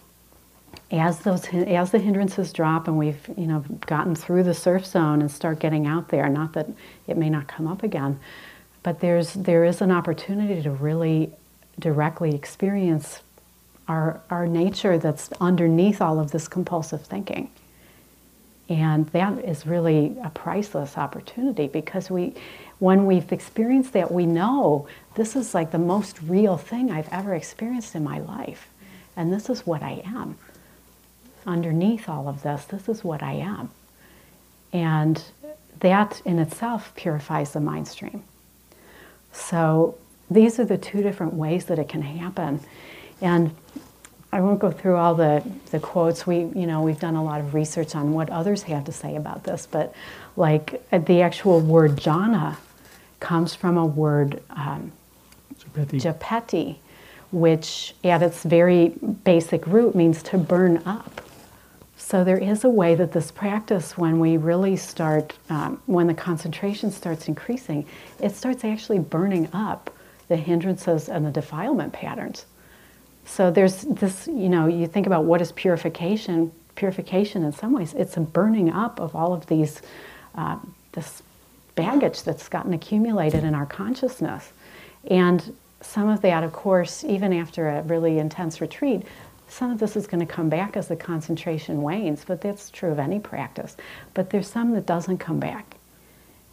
[0.91, 5.21] as those as the hindrances drop and we've you know gotten through the surf zone
[5.21, 6.67] and start getting out there, not that
[7.07, 8.19] it may not come up again,
[8.83, 11.31] but there's there is an opportunity to really
[11.79, 13.21] directly experience
[13.87, 17.49] our our nature that's underneath all of this compulsive thinking.
[18.67, 22.33] And that is really a priceless opportunity because we,
[22.79, 27.35] when we've experienced that, we know this is like the most real thing I've ever
[27.35, 28.67] experienced in my life.
[29.15, 30.37] And this is what I am.
[31.45, 33.69] Underneath all of this, this is what I am.
[34.73, 35.23] And
[35.79, 38.23] that in itself purifies the mind stream.
[39.31, 39.97] So
[40.29, 42.59] these are the two different ways that it can happen.
[43.21, 43.55] And
[44.31, 46.27] I won't go through all the, the quotes.
[46.27, 49.15] We, you know, we've done a lot of research on what others have to say
[49.15, 49.93] about this, but
[50.35, 52.57] like uh, the actual word jhana
[53.19, 54.91] comes from a word um,
[55.73, 56.01] jhapeti.
[56.01, 56.75] jhapeti,
[57.31, 58.89] which at its very
[59.23, 61.21] basic root means to burn up.
[61.97, 66.13] So there is a way that this practice, when we really start, um, when the
[66.13, 67.85] concentration starts increasing,
[68.19, 69.89] it starts actually burning up
[70.27, 72.45] the hindrances and the defilement patterns.
[73.25, 76.51] So there's this, you know, you think about what is purification.
[76.75, 79.81] Purification, in some ways, it's a burning up of all of these,
[80.35, 80.57] uh,
[80.91, 81.23] this
[81.75, 84.51] baggage that's gotten accumulated in our consciousness.
[85.09, 89.03] And some of that, of course, even after a really intense retreat,
[89.47, 92.91] some of this is going to come back as the concentration wanes, but that's true
[92.91, 93.77] of any practice.
[94.13, 95.77] But there's some that doesn't come back.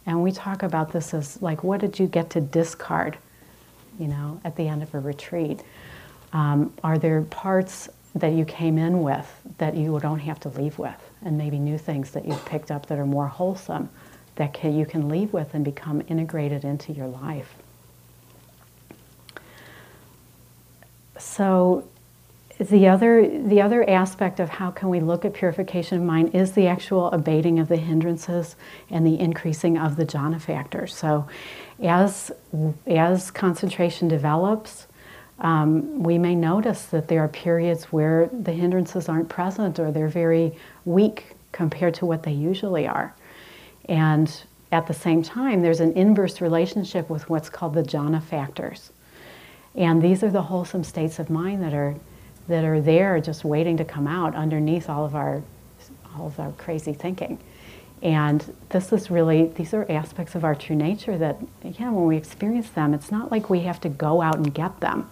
[0.05, 3.17] And we talk about this as like, what did you get to discard,
[3.99, 5.61] you know, at the end of a retreat?
[6.33, 9.27] Um, are there parts that you came in with
[9.57, 10.95] that you don't have to leave with?
[11.23, 13.89] And maybe new things that you've picked up that are more wholesome
[14.35, 17.55] that can, you can leave with and become integrated into your life.
[21.17, 21.87] So
[22.59, 26.51] the other, the other aspect of how can we look at purification of mind is
[26.51, 28.55] the actual abating of the hindrances
[28.89, 30.85] and the increasing of the jhana factor.
[30.87, 31.27] So
[31.81, 32.31] as,
[32.85, 34.87] as concentration develops,
[35.39, 40.07] um, we may notice that there are periods where the hindrances aren't present or they're
[40.07, 43.15] very weak compared to what they usually are.
[43.85, 44.31] And
[44.71, 48.91] at the same time, there's an inverse relationship with what's called the jhana factors.
[49.75, 51.95] And these are the wholesome states of mind that are,
[52.47, 55.41] that are there just waiting to come out underneath all of our,
[56.15, 57.39] all of our crazy thinking.
[58.01, 62.17] And this is really, these are aspects of our true nature that, again, when we
[62.17, 65.09] experience them, it's not like we have to go out and get them.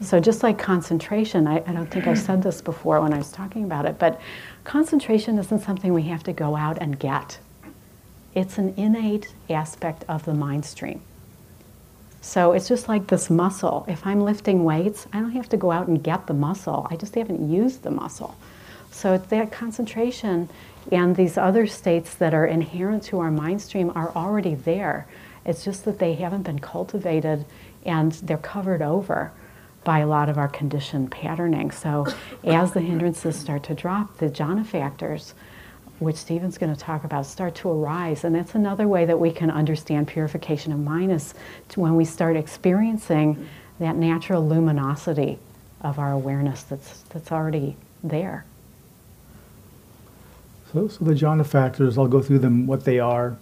[0.00, 3.30] So, just like concentration, I, I, don't think I said this before when I was
[3.30, 4.18] talking about it, but
[4.64, 7.38] concentration isn't something we have to go out and get.
[8.34, 11.02] It's an innate aspect of the mind stream.
[12.22, 13.84] So, it's just like this muscle.
[13.88, 16.96] If I'm lifting weights, I don't have to go out and get the muscle, I
[16.96, 18.36] just haven't used the muscle.
[18.90, 20.48] So, it's that concentration
[20.92, 25.06] and these other states that are inherent to our mind stream are already there.
[25.44, 27.44] It's just that they haven't been cultivated
[27.84, 29.32] and they're covered over
[29.84, 31.70] by a lot of our conditioned patterning.
[31.70, 32.06] So
[32.44, 35.34] as the hindrances start to drop, the jhana factors,
[36.00, 38.24] which Stephen's going to talk about, start to arise.
[38.24, 41.34] And that's another way that we can understand purification of mind is
[41.76, 43.46] when we start experiencing
[43.78, 45.38] that natural luminosity
[45.82, 48.44] of our awareness that's, that's already there.
[50.72, 53.36] So, so the jhana factors, I'll go through them, what they are.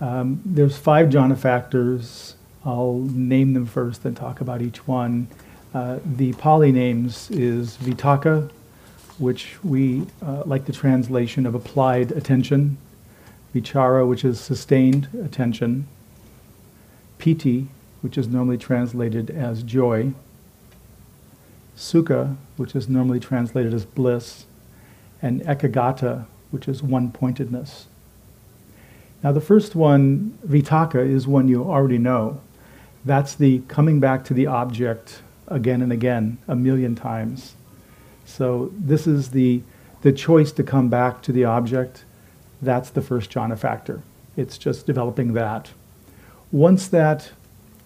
[0.00, 2.36] Um, there's five jhana factors.
[2.64, 5.28] I'll name them first, then talk about each one.
[5.74, 8.50] Uh, the Pali names is Vitakka,
[9.18, 12.76] which we uh, like the translation of applied attention,
[13.54, 15.86] Vichara, which is sustained attention,
[17.18, 17.68] Piti,
[18.00, 20.12] which is normally translated as joy,
[21.76, 24.46] Sukha, which is normally translated as bliss,
[25.20, 27.86] and ekagata, which is one pointedness.
[29.22, 32.40] Now, the first one, vitaka, is one you already know.
[33.04, 37.54] That's the coming back to the object again and again, a million times.
[38.24, 39.62] So, this is the,
[40.02, 42.04] the choice to come back to the object.
[42.60, 44.02] That's the first jhana factor.
[44.36, 45.70] It's just developing that.
[46.50, 47.32] Once that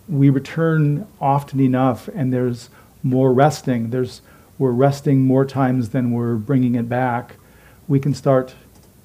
[0.08, 2.70] we return often enough and there's
[3.02, 4.20] more resting, there's,
[4.58, 7.36] we're resting more times than we're bringing it back
[7.88, 8.54] we can start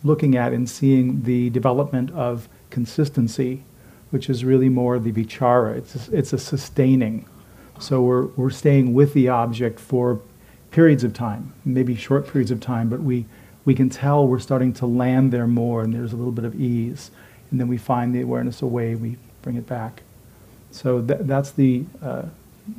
[0.04, 3.64] looking at and seeing the development of consistency,
[4.10, 5.78] which is really more the vichara.
[5.78, 7.26] It's a, it's a sustaining.
[7.80, 10.22] So we're, we're staying with the object for
[10.72, 13.26] periods of time, maybe short periods of time, but we,
[13.66, 16.60] we can tell we're starting to land there more and there's a little bit of
[16.60, 17.12] ease.
[17.52, 20.04] And then we find the awareness away, we bring it back.
[20.72, 22.24] So th- that's the uh,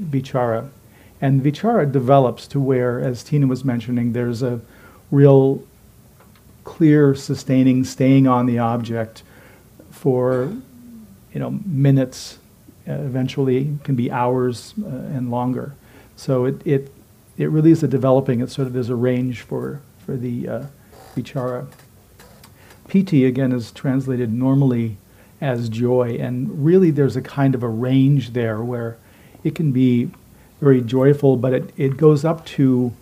[0.01, 0.71] vichara.
[1.21, 4.61] And vichara develops to where, as Tina was mentioning, there's a
[5.11, 5.63] real
[6.65, 9.23] clear, sustaining, staying on the object
[9.91, 10.53] for
[11.33, 12.39] you know minutes,
[12.89, 15.75] uh, eventually can be hours uh, and longer.
[16.17, 16.93] So it, it
[17.43, 18.41] it really is a developing.
[18.41, 20.67] It sort of is a range for for the uh,
[21.17, 21.67] vichara.
[22.89, 24.97] Piti again is translated normally
[25.41, 28.97] as joy, and really there's a kind of a range there where
[29.45, 30.11] it can be
[30.61, 32.93] very joyful, but it, it goes up to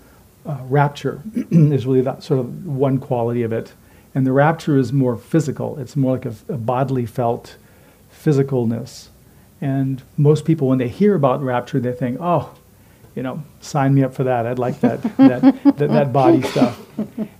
[0.46, 3.74] uh, rapture is really that sort of one quality of it.
[4.14, 5.78] And the rapture is more physical.
[5.78, 7.56] It's more like a, a bodily felt
[8.12, 9.08] physicalness.
[9.60, 12.54] And most people, when they hear about rapture, they think, oh,
[13.20, 14.46] you know, sign me up for that.
[14.46, 15.42] I'd like that, that,
[15.76, 16.80] that, that body stuff.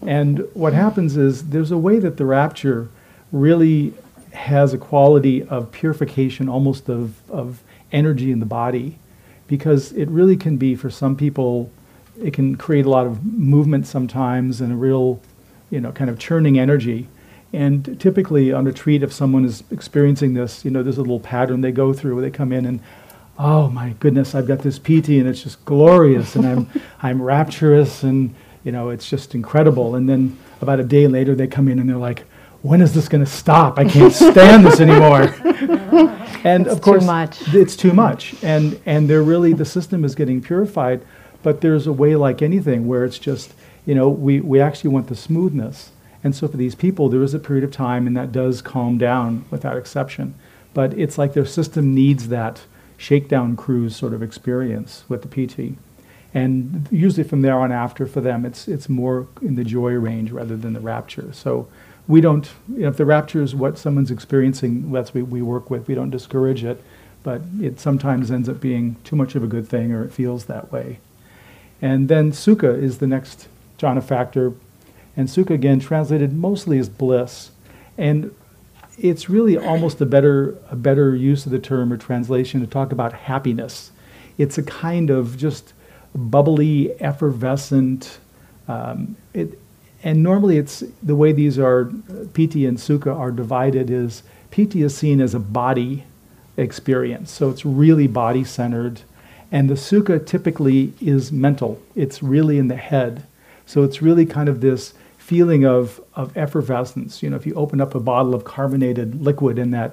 [0.02, 2.90] And what happens is there's a way that the rapture
[3.32, 3.94] really
[4.34, 7.62] has a quality of purification, almost of, of
[7.92, 8.98] energy in the body,
[9.46, 11.70] because it really can be, for some people,
[12.22, 15.18] it can create a lot of movement sometimes and a real,
[15.70, 17.08] you know, kind of churning energy.
[17.54, 21.62] And typically on retreat, if someone is experiencing this, you know, there's a little pattern
[21.62, 22.80] they go through where they come in and,
[23.40, 26.70] oh my goodness, I've got this piti and it's just glorious and I'm,
[27.02, 29.94] I'm rapturous and, you know, it's just incredible.
[29.94, 32.24] And then about a day later, they come in and they're like,
[32.62, 33.78] when is this going to stop?
[33.78, 35.22] I can't stand this anymore.
[36.44, 37.54] and it's of course, too much.
[37.54, 38.34] it's too much.
[38.44, 41.02] And, and they're really, the system is getting purified
[41.42, 43.54] but there's a way like anything where it's just,
[43.86, 45.90] you know, we, we actually want the smoothness.
[46.22, 48.98] And so for these people, there is a period of time, and that does calm
[48.98, 50.34] down without exception.
[50.74, 52.62] But it's like their system needs that
[53.00, 55.78] shakedown cruise sort of experience with the piti.
[56.34, 60.30] And usually from there on after, for them, it's, it's more in the joy range
[60.30, 61.32] rather than the rapture.
[61.32, 61.66] So
[62.06, 65.70] we don't, you know, if the rapture is what someone's experiencing, that's what we work
[65.70, 65.88] with.
[65.88, 66.84] We don't discourage it,
[67.22, 70.44] but it sometimes ends up being too much of a good thing or it feels
[70.44, 70.98] that way.
[71.80, 73.48] And then sukha is the next
[73.78, 74.52] jhana factor.
[75.16, 77.50] And sukha, again, translated mostly as bliss.
[77.96, 78.34] And
[79.02, 82.92] it's really almost a better, a better use of the term or translation to talk
[82.92, 83.92] about happiness.
[84.36, 85.72] It's a kind of just
[86.14, 88.18] bubbly, effervescent.
[88.68, 89.58] Um, it,
[90.02, 91.90] and normally, it's the way these are
[92.32, 96.04] piti and sukha are divided is piti is seen as a body
[96.56, 99.02] experience, so it's really body centered,
[99.52, 101.80] and the sukha typically is mental.
[101.94, 103.24] It's really in the head,
[103.66, 104.94] so it's really kind of this
[105.30, 107.22] feeling of of effervescence.
[107.22, 109.90] You know, if you open up a bottle of carbonated liquid in that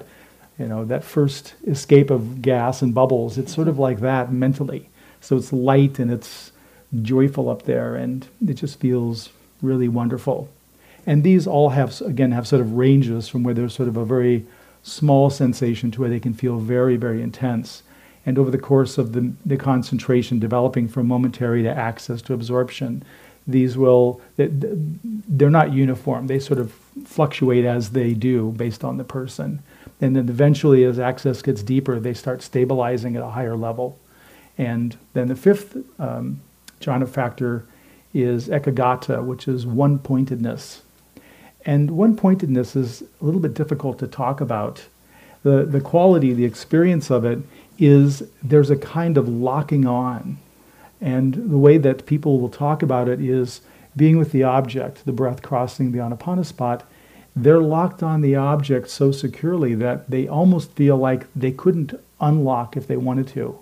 [0.58, 3.82] you know, that first escape of gas and bubbles, it's sort of mm-hmm.
[3.82, 4.88] like that mentally.
[5.20, 6.52] So it's light and it's
[7.02, 9.30] joyful up there, and it just feels
[9.62, 10.48] really wonderful.
[11.06, 14.04] And these all have, again, have sort of ranges from where there's sort of a
[14.04, 14.44] very
[14.82, 17.82] small sensation to where they can feel very, very intense.
[18.26, 23.04] And over the course of the, the concentration developing from momentary to access to absorption,
[23.48, 26.26] these will, they're not uniform.
[26.26, 26.72] They sort of
[27.04, 29.62] fluctuate as they do based on the person.
[30.00, 33.98] And then eventually, as access gets deeper, they start stabilizing at a higher level.
[34.58, 36.40] And then the fifth um,
[36.80, 37.64] jhana factor
[38.12, 40.82] is ekagata, which is one pointedness.
[41.64, 44.84] And one pointedness is a little bit difficult to talk about.
[45.42, 47.40] The, the quality, the experience of it
[47.78, 50.38] is there's a kind of locking on.
[51.00, 53.60] And the way that people will talk about it is
[53.96, 56.88] being with the object, the breath crossing the anapana spot,
[57.36, 62.76] they're locked on the object so securely that they almost feel like they couldn't unlock
[62.76, 63.58] if they wanted to.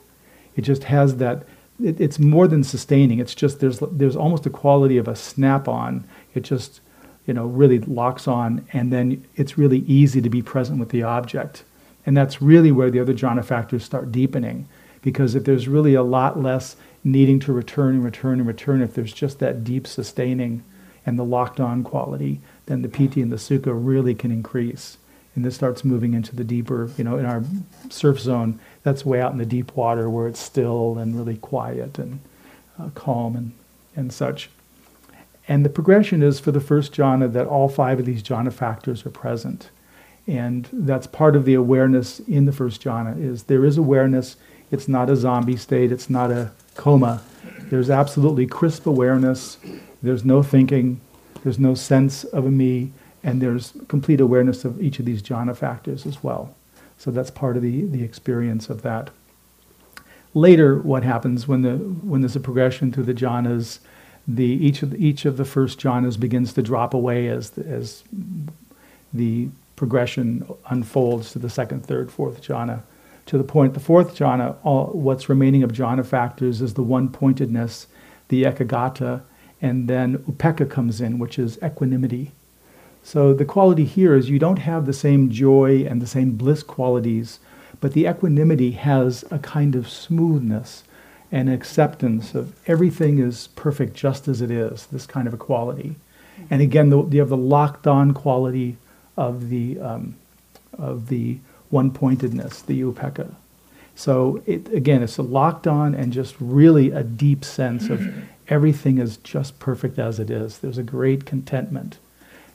[0.55, 1.45] It just has that.
[1.83, 3.19] It, it's more than sustaining.
[3.19, 6.05] It's just there's there's almost a quality of a snap on.
[6.35, 6.81] It just
[7.27, 11.03] you know really locks on, and then it's really easy to be present with the
[11.03, 11.65] object.
[12.07, 14.69] And that's really where the other jhana factors start deepening,
[15.03, 16.77] because if there's really a lot less
[17.07, 20.65] needing to return and return and return, if there's just that deep sustaining
[21.07, 24.99] and the locked on quality, then the piti and the sukha really can increase.
[25.37, 27.45] And this starts moving into the deeper, you know, in our
[27.91, 31.97] surf zone, that's way out in the deep water where it's still and really quiet
[31.97, 32.19] and
[32.77, 33.53] uh, calm and,
[33.95, 34.51] and such.
[35.47, 39.07] And the progression is for the first jhana that all five of these jhana factors
[39.07, 39.71] are present.
[40.27, 44.35] And that's part of the awareness in the first jhana is there is awareness.
[44.73, 45.93] It's not a zombie state.
[45.93, 47.23] It's not a coma.
[47.71, 49.59] There's absolutely crisp awareness.
[50.03, 51.01] There's no thinking.
[51.43, 55.57] There's no sense of a me, and there's complete awareness of each of these jhana
[55.57, 56.55] factors as well.
[56.99, 59.11] So that's part of the, the experience of that.
[60.35, 63.79] Later, what happens when the when there's a progression through the jhanas,
[64.29, 67.65] the each of the, each of the first jhanas begins to drop away as the,
[67.67, 68.05] as
[69.15, 72.83] the progression unfolds to the second, third, fourth jhana.
[73.27, 77.09] To the point, the fourth jhana, all, what's remaining of jhana factors is the one
[77.09, 77.87] pointedness,
[78.29, 79.23] the ekagata,
[79.61, 82.33] and then upekkha comes in, which is equanimity.
[83.03, 86.63] So the quality here is you don't have the same joy and the same bliss
[86.63, 87.39] qualities,
[87.81, 90.85] but the equanimity has a kind of smoothness
[91.33, 95.97] and acceptance of everything is perfect just as it is, this kind of a quality.
[96.51, 98.77] And again, the, you have the locked on quality
[99.17, 100.17] of the, um,
[100.79, 101.39] of the
[101.71, 103.35] one pointedness, the upekkha.
[103.95, 108.15] So it, again, it's a locked on and just really a deep sense of
[108.49, 110.59] everything is just perfect as it is.
[110.59, 111.99] There's a great contentment.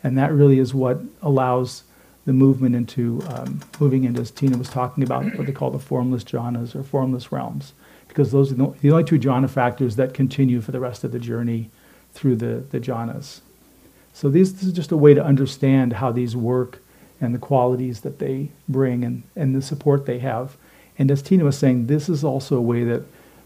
[0.03, 1.83] And that really is what allows
[2.25, 5.79] the movement into um, moving into, as Tina was talking about, what they call the
[5.79, 7.73] formless jhanas or formless realms,
[8.07, 11.11] because those are the, the only two jhana factors that continue for the rest of
[11.11, 11.69] the journey
[12.13, 13.41] through the, the jhanas.
[14.13, 16.79] So these, this is just a way to understand how these work
[17.21, 20.57] and the qualities that they bring and, and the support they have.
[20.97, 23.03] And as Tina was saying, this is also a way that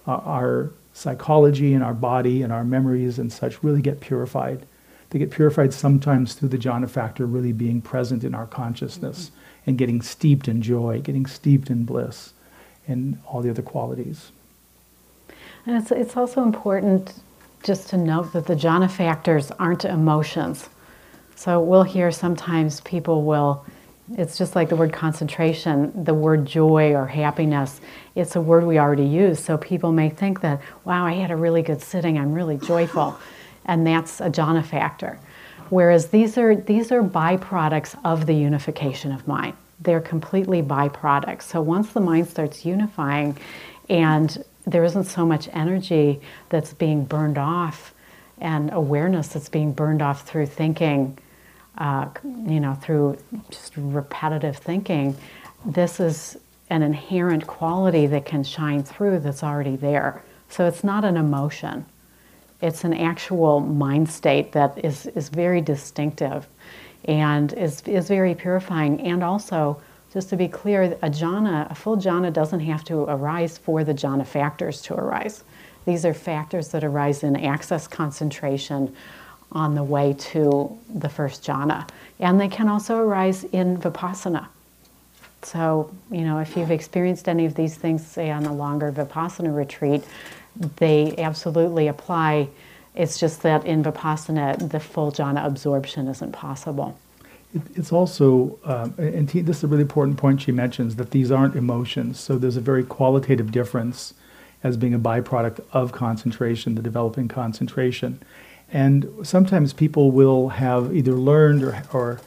[0.07, 4.65] uh, our psychology and our body and our memories and such really get purified.
[5.09, 9.69] They get purified sometimes through the jhana factor really being present in our consciousness mm-hmm.
[9.69, 12.34] and getting steeped in joy, getting steeped in bliss,
[12.88, 14.32] and all the other qualities.
[15.65, 17.19] And it's, it's also important
[17.63, 20.69] just to note that the jhana factors aren't emotions.
[21.36, 23.65] So we'll hear sometimes people will
[24.13, 27.81] it's just like the word concentration, the word joy or happiness.
[28.13, 29.43] It's a word we already use.
[29.43, 33.17] So people may think that, wow, I had a really good sitting, I'm really joyful.
[33.67, 35.17] And that's a jhana factor.
[35.71, 39.57] Whereas these are, these are byproducts of the unification of mind.
[39.79, 41.41] They're completely byproducts.
[41.41, 43.36] So once the mind starts unifying
[43.89, 47.95] and there isn't so much energy that's being burned off
[48.38, 51.17] and awareness that's being burned off through thinking
[51.78, 53.17] uh, you know, through
[53.49, 55.15] just repetitive thinking,
[55.65, 56.38] this is
[56.69, 60.23] an inherent quality that can shine through that's already there.
[60.49, 61.86] So it's not an emotion.
[62.61, 66.47] It's an actual mind state that is, is very distinctive
[67.05, 69.82] and is, is very purifying and also
[70.15, 73.93] just to be clear, a jhana, a full jhana doesn't have to arise for the
[73.93, 75.43] jhana factors to arise.
[75.86, 78.95] These are factors that arise in access concentration
[79.56, 81.89] on the way to the first jhana.
[82.20, 84.47] And they can also arise in vipassana.
[85.41, 89.56] So, you know, if you've experienced any of these things, say on a longer vipassana
[89.56, 90.03] retreat,
[90.78, 92.49] they absolutely apply.
[92.93, 96.97] It's just that in vipassana, the full jhana absorption isn't possible.
[97.76, 101.56] It's also, um, and this is a really important point she mentions, that these aren't
[101.56, 102.20] emotions.
[102.20, 104.14] So there's a very qualitative difference
[104.64, 108.20] as being a byproduct of concentration, the developing concentration.
[108.72, 112.22] And sometimes people will have either learned or, or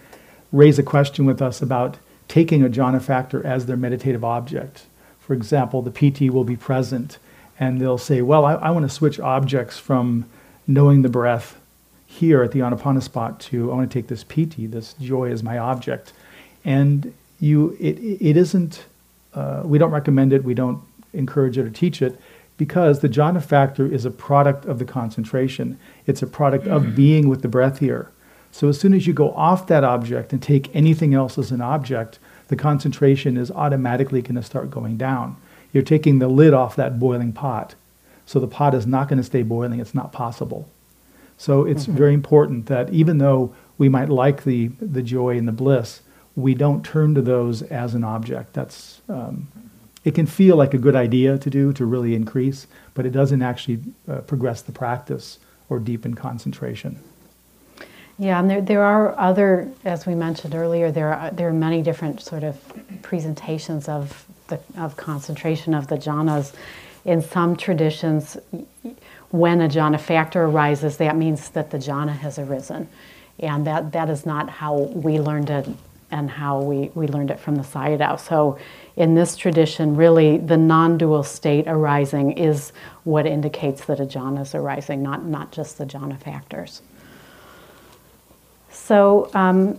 [0.53, 4.87] raise a question with us about taking a jhana factor as their meditative object.
[5.19, 7.19] For example, the piti will be present
[7.61, 10.27] and they'll say, Well, I, I want to switch objects from
[10.67, 11.59] knowing the breath
[12.07, 15.43] here at the Anapana spot to I want to take this piti, this joy as
[15.43, 16.13] my object.
[16.65, 18.85] And you, it, it isn't,
[19.35, 20.83] uh, we don't recommend it, we don't
[21.13, 22.21] encourage it or teach it
[22.59, 25.79] because the jhana factor is a product of the concentration.
[26.07, 28.11] It's a product of being with the breath here.
[28.51, 31.61] So as soon as you go off that object and take anything else as an
[31.61, 35.37] object, the concentration is automatically going to start going down.
[35.73, 37.75] You're taking the lid off that boiling pot.
[38.27, 39.81] So the pot is not going to stay boiling.
[39.81, 40.69] It's not possible.
[41.37, 41.97] So it's mm-hmm.
[41.97, 46.03] very important that even though we might like the, the joy and the bliss,
[46.35, 48.55] we don't turn to those as an object.
[48.55, 49.49] That's, um,
[50.09, 53.43] it can feel like a good idea to do to really increase, but it doesn't
[53.43, 53.79] actually
[54.09, 55.39] uh, progress the practice
[55.69, 56.99] or deepen concentration.
[58.19, 61.83] Yeah, and there, there are other, as we mentioned earlier, there are, there are many
[61.83, 62.57] different sort of
[63.03, 66.55] presentations of, the, of concentration of the jhanas.
[67.05, 68.39] In some traditions,
[69.31, 72.89] when a jhana factor arises, that means that the jhana has arisen.
[73.41, 75.69] And that, that is not how we learned it
[76.11, 78.19] and how we, we learned it from the Sayadaw.
[78.19, 78.59] So
[78.99, 82.73] in this tradition, really the non-dual state arising is
[83.05, 86.83] what indicates that a jhana is arising, not, not just the jhana factors.
[88.73, 89.79] So, um,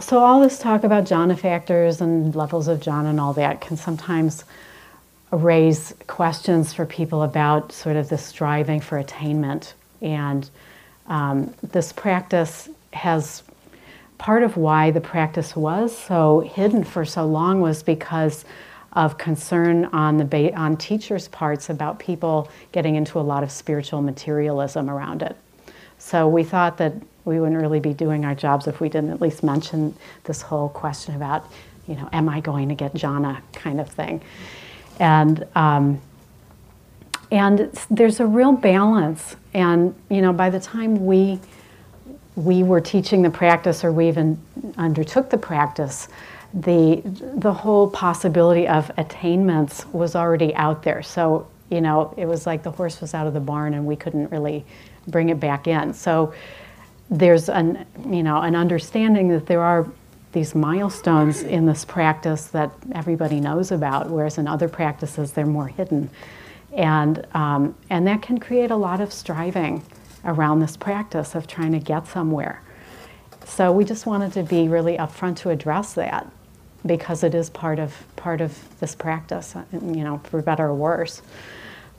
[0.00, 3.76] so all this talk about jhana factors and levels of jhana and all that can
[3.76, 4.42] sometimes
[5.30, 9.74] raise questions for people about sort of the striving for attainment.
[10.00, 10.50] And
[11.06, 13.44] um, this practice has
[14.22, 18.44] part of why the practice was so hidden for so long was because
[18.92, 23.50] of concern on the ba- on teachers' parts about people getting into a lot of
[23.50, 25.36] spiritual materialism around it.
[25.98, 26.92] So we thought that
[27.24, 29.92] we wouldn't really be doing our jobs if we didn't at least mention
[30.22, 31.50] this whole question about,
[31.88, 34.22] you know, am I going to get jhana kind of thing.
[35.00, 36.00] And, um,
[37.32, 37.58] and
[37.90, 39.34] there's a real balance.
[39.52, 41.40] And, you know, by the time we,
[42.36, 44.38] we were teaching the practice or we even
[44.78, 46.08] undertook the practice,
[46.54, 47.02] the,
[47.36, 51.02] the whole possibility of attainments was already out there.
[51.02, 53.96] So, you know, it was like the horse was out of the barn and we
[53.96, 54.64] couldn't really
[55.08, 55.92] bring it back in.
[55.94, 56.32] So
[57.10, 59.86] there's an, you know, an understanding that there are
[60.32, 65.68] these milestones in this practice that everybody knows about, whereas in other practices they're more
[65.68, 66.08] hidden.
[66.72, 69.82] And, um, and that can create a lot of striving
[70.24, 72.62] around this practice of trying to get somewhere.
[73.44, 76.26] So we just wanted to be really upfront to address that
[76.86, 81.22] because it is part of, part of this practice, you know, for better or worse.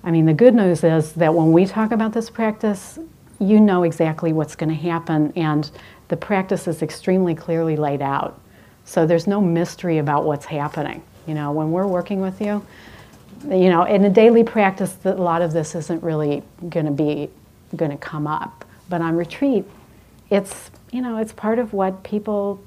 [0.03, 2.99] I mean, the good news is that when we talk about this practice,
[3.39, 5.69] you know exactly what's going to happen, and
[6.09, 8.39] the practice is extremely clearly laid out.
[8.85, 11.01] So there's no mystery about what's happening.
[11.27, 12.65] You know, when we're working with you,
[13.49, 17.29] you know, in a daily practice, a lot of this isn't really going to be
[17.75, 18.65] going to come up.
[18.89, 19.65] But on retreat,
[20.29, 22.61] it's you know, it's part of what people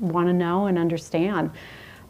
[0.00, 1.50] want to know and understand.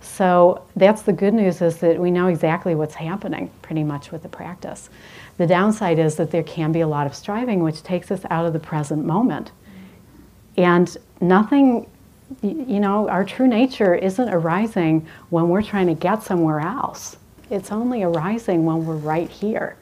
[0.03, 4.23] So that's the good news is that we know exactly what's happening pretty much with
[4.23, 4.91] the practice.
[5.39, 8.45] The downside is that there can be a lot of striving, which takes us out
[8.45, 9.53] of the present moment.
[10.59, 11.89] And nothing,
[12.43, 17.17] you know, our true nature isn't arising when we're trying to get somewhere else.
[17.49, 19.77] It's only arising when we're right here.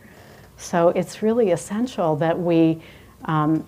[0.60, 2.82] So it's really essential that we
[3.24, 3.66] um,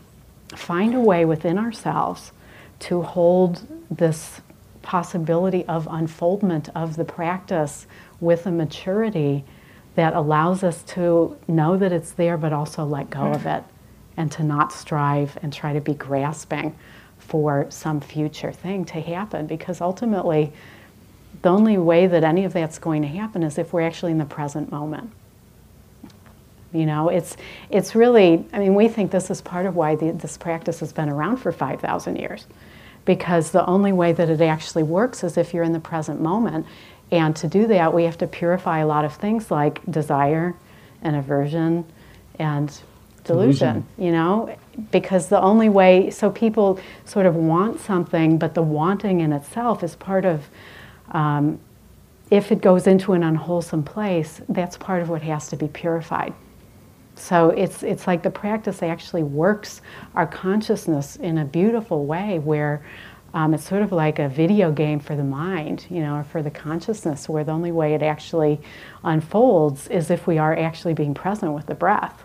[0.54, 2.32] find a way within ourselves
[2.80, 4.42] to hold this
[4.82, 7.86] possibility of unfoldment of the practice
[8.20, 9.44] with a maturity
[9.94, 13.64] that allows us to know that it's there but also let go of it
[14.16, 16.76] and to not strive and try to be grasping
[17.18, 19.46] for some future thing to happen.
[19.46, 20.52] Because ultimately
[21.40, 24.18] the only way that any of that's going to happen is if we're actually in
[24.18, 25.10] the present moment
[26.72, 27.36] you know it's
[27.70, 30.92] it's really i mean we think this is part of why the, this practice has
[30.92, 32.46] been around for 5000 years
[33.04, 36.66] because the only way that it actually works is if you're in the present moment.
[37.10, 40.54] And to do that, we have to purify a lot of things like desire
[41.02, 41.84] and aversion
[42.38, 42.68] and
[43.24, 43.86] delusion, Delusion.
[43.98, 44.56] you know?
[44.90, 49.82] Because the only way, so people sort of want something, but the wanting in itself
[49.82, 50.48] is part of,
[51.10, 51.58] um,
[52.30, 56.32] if it goes into an unwholesome place, that's part of what has to be purified.
[57.22, 59.80] So it's, it's like the practice actually works
[60.16, 62.84] our consciousness in a beautiful way where
[63.32, 66.42] um, it's sort of like a video game for the mind, you know, or for
[66.42, 68.60] the consciousness, where the only way it actually
[69.04, 72.24] unfolds is if we are actually being present with the breath.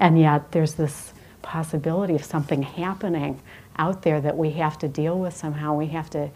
[0.00, 1.12] And yet there's this
[1.42, 3.40] possibility of something happening
[3.78, 5.74] out there that we have to deal with somehow.
[5.74, 6.28] We have to,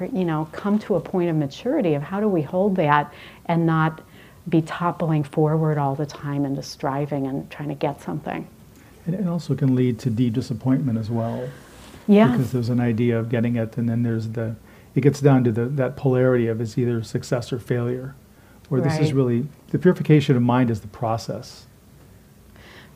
[0.00, 3.64] you know, come to a point of maturity of how do we hold that and
[3.64, 4.02] not
[4.48, 8.46] be toppling forward all the time into striving and trying to get something.
[9.06, 11.48] And it also can lead to deep disappointment as well.
[12.08, 12.30] Yeah.
[12.30, 14.54] Because there's an idea of getting it, and then there's the,
[14.94, 18.14] it gets down to the, that polarity of it's either success or failure.
[18.68, 21.66] Where this is really, the purification of mind is the process.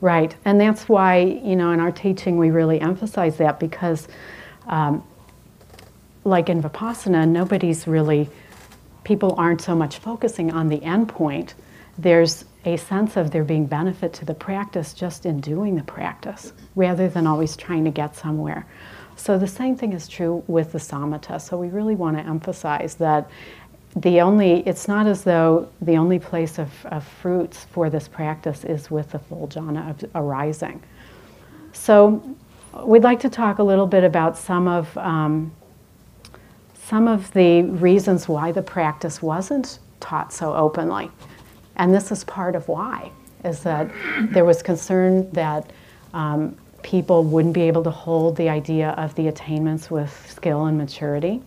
[0.01, 4.09] Right, and that's why, you know, in our teaching we really emphasize that because,
[4.67, 5.01] um,
[6.25, 8.29] like in Vipassana, nobody's really,
[9.03, 11.55] people aren't so much focusing on the end point.
[11.97, 16.53] There's a sense of there being benefit to the practice just in doing the practice
[16.75, 18.65] rather than always trying to get somewhere.
[19.15, 21.41] So the same thing is true with the samatha.
[21.41, 23.29] So we really want to emphasize that
[23.95, 28.63] the only it's not as though the only place of, of fruits for this practice
[28.63, 30.81] is with the full jhana of arising.
[31.73, 32.23] So
[32.85, 35.51] we'd like to talk a little bit about some of um,
[36.91, 41.09] some of the reasons why the practice wasn't taught so openly.
[41.77, 43.09] And this is part of why,
[43.45, 43.89] is that
[44.23, 45.71] there was concern that
[46.13, 50.77] um, people wouldn't be able to hold the idea of the attainments with skill and
[50.77, 51.41] maturity.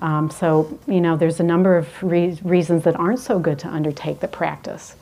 [0.00, 3.68] Um, so, you know, there's a number of re- reasons that aren't so good to
[3.68, 4.96] undertake the practice.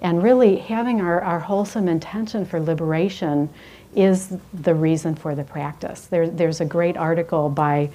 [0.00, 3.48] And really, having our, our wholesome intention for liberation
[3.94, 6.06] is the reason for the practice.
[6.06, 7.90] There, there's a great article by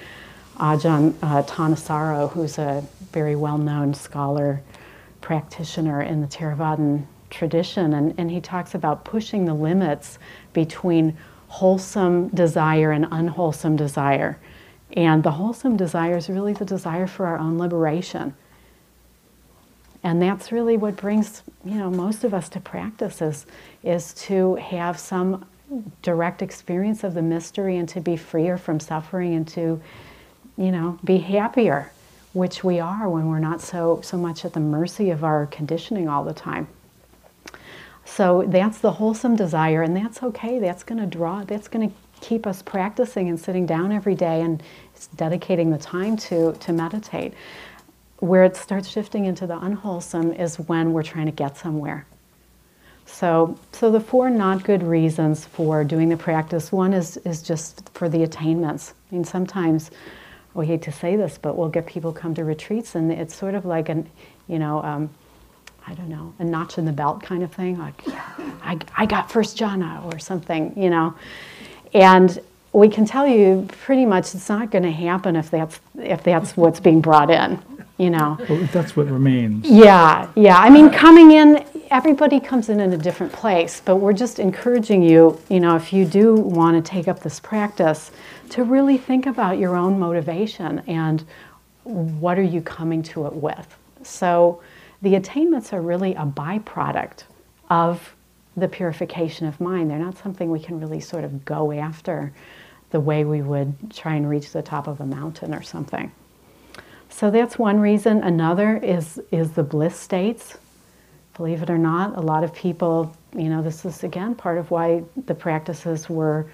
[0.59, 4.61] Ajahn uh, Thanissaro, who's a very well known scholar
[5.21, 10.17] practitioner in the Theravadan tradition, and, and he talks about pushing the limits
[10.53, 11.17] between
[11.49, 14.37] wholesome desire and unwholesome desire.
[14.93, 18.33] And the wholesome desire is really the desire for our own liberation.
[20.03, 23.45] And that's really what brings, you know, most of us to practice is,
[23.83, 25.45] is to have some
[26.01, 29.81] direct experience of the mystery and to be freer from suffering and to,
[30.57, 31.91] you know, be happier,
[32.33, 36.07] which we are when we're not so, so much at the mercy of our conditioning
[36.07, 36.67] all the time.
[38.05, 40.59] So that's the wholesome desire, and that's okay.
[40.59, 44.41] That's going to draw, that's going to keep us practicing and sitting down every day
[44.41, 44.63] and
[45.15, 47.33] dedicating the time to, to meditate.
[48.19, 52.07] Where it starts shifting into the unwholesome is when we're trying to get somewhere.
[53.05, 57.89] So, so the four not good reasons for doing the practice one is, is just
[57.89, 58.93] for the attainments.
[59.11, 59.91] I mean, sometimes
[60.57, 63.53] we hate to say this, but we'll get people come to retreats and it's sort
[63.53, 64.09] of like an,
[64.47, 65.09] you know, um,
[65.85, 67.77] I don't know, a notch in the belt kind of thing.
[67.77, 68.23] Like, yeah,
[68.63, 71.13] I, I got first jhana or something, you know.
[71.93, 72.37] And
[72.73, 76.57] we can tell you pretty much it's not going to happen if that's if that's
[76.57, 77.59] what's being brought in,
[77.97, 78.37] you know.
[78.49, 79.67] Well, that's what remains.
[79.67, 80.57] Yeah, yeah.
[80.57, 85.01] I mean, coming in, everybody comes in in a different place, but we're just encouraging
[85.01, 88.11] you, you know, if you do want to take up this practice,
[88.49, 91.25] to really think about your own motivation and
[91.83, 93.77] what are you coming to it with.
[94.03, 94.61] So
[95.01, 97.23] the attainments are really a byproduct
[97.69, 98.15] of
[98.55, 99.89] the purification of mind.
[99.89, 102.33] They're not something we can really sort of go after
[102.89, 106.11] the way we would try and reach the top of a mountain or something.
[107.17, 108.21] So that's one reason.
[108.21, 110.59] Another is is the bliss states.
[111.35, 114.69] Believe it or not, a lot of people, you know, this is again part of
[114.69, 116.45] why the practices were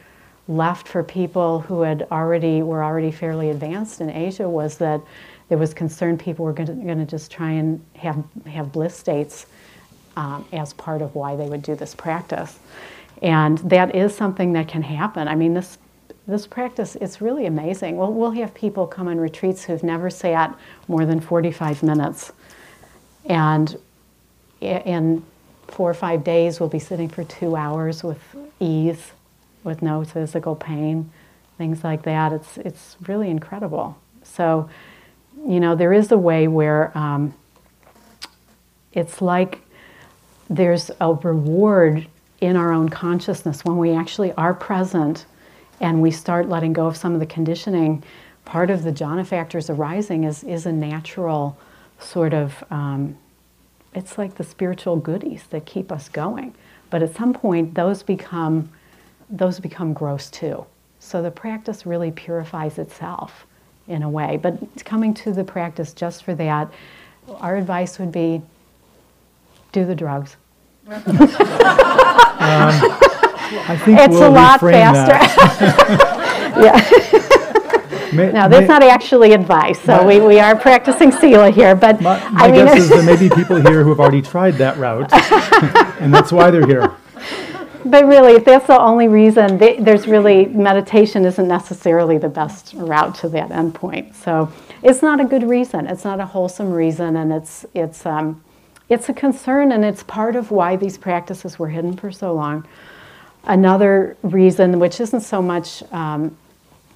[0.47, 5.01] left for people who had already were already fairly advanced in Asia was that
[5.49, 9.47] there was concern people were going to just try and have have bliss states
[10.16, 12.57] um, as part of why they would do this practice,
[13.22, 15.28] and that is something that can happen.
[15.28, 15.78] I mean, this
[16.28, 17.98] this practice it's really amazing.
[17.98, 20.58] We'll we'll have people come on retreats who've never sat
[20.88, 22.32] more than forty five minutes,
[23.26, 23.78] and
[24.62, 25.24] in
[25.68, 28.22] four or five days we'll be sitting for two hours with
[28.60, 29.12] ease,
[29.64, 31.12] with no physical pain,
[31.58, 32.32] things like that.
[32.32, 33.98] It's it's really incredible.
[34.24, 34.70] So
[35.46, 37.34] you know, there is a way where um,
[38.94, 39.60] it's like
[40.50, 42.08] there's a reward
[42.40, 45.26] in our own consciousness when we actually are present
[45.84, 48.02] and we start letting go of some of the conditioning,
[48.46, 51.58] part of the jhana factors arising is, is a natural
[52.00, 53.18] sort of, um,
[53.94, 56.56] it's like the spiritual goodies that keep us going.
[56.90, 58.70] But at some point, those become,
[59.30, 60.66] those become gross too.
[61.00, 63.46] So the practice really purifies itself
[63.90, 64.40] in a way.
[64.42, 66.72] But coming to the practice just for that,
[67.28, 68.42] our advice would be
[69.74, 70.38] do the drugs.
[73.62, 75.14] I think It's we'll a lot faster.
[76.62, 76.80] yeah.
[78.14, 79.80] May- No, may- that's not actually advice.
[79.82, 81.76] So we, we are practicing Sila here.
[81.76, 84.56] But My, I mean, guess is there may be people here who have already tried
[84.56, 85.12] that route,
[85.99, 86.91] and that's why they're here.
[87.86, 92.74] but really, if that's the only reason, they, there's really meditation isn't necessarily the best
[92.76, 94.14] route to that endpoint.
[94.14, 94.51] So
[94.84, 95.88] it's not a good reason.
[95.88, 98.43] It's not a wholesome reason, and it's it's um,
[98.89, 102.68] it's a concern, and it's part of why these practices were hidden for so long.
[103.46, 106.36] Another reason, which isn't so much um,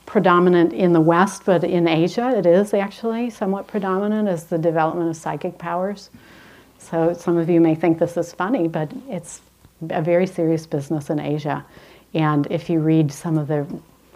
[0.06, 5.10] predominant in the West, but in Asia, it is actually somewhat predominant, is the development
[5.10, 6.10] of psychic powers.
[6.80, 9.42] So some of you may think this is funny, but it's
[9.90, 11.66] a very serious business in Asia.
[12.14, 13.68] And if you read some of the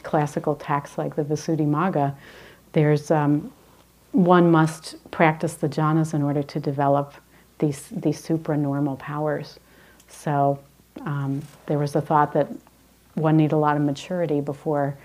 [0.03, 2.15] classical texts like the Visuddhimagga,
[2.71, 3.51] there's um,
[4.13, 7.13] one must practice the jhanas in order to develop
[7.59, 9.59] these these supranormal powers.
[10.07, 10.59] So
[11.05, 12.47] um, there was a thought that
[13.15, 14.97] one need a lot of maturity before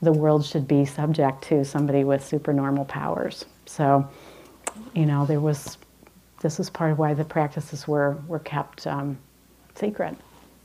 [0.00, 3.44] the world should be subject to somebody with supernormal powers.
[3.66, 4.08] So,
[4.94, 5.78] you know, there was,
[6.40, 9.16] this is part of why the practices were, were kept um,
[9.74, 10.16] secret.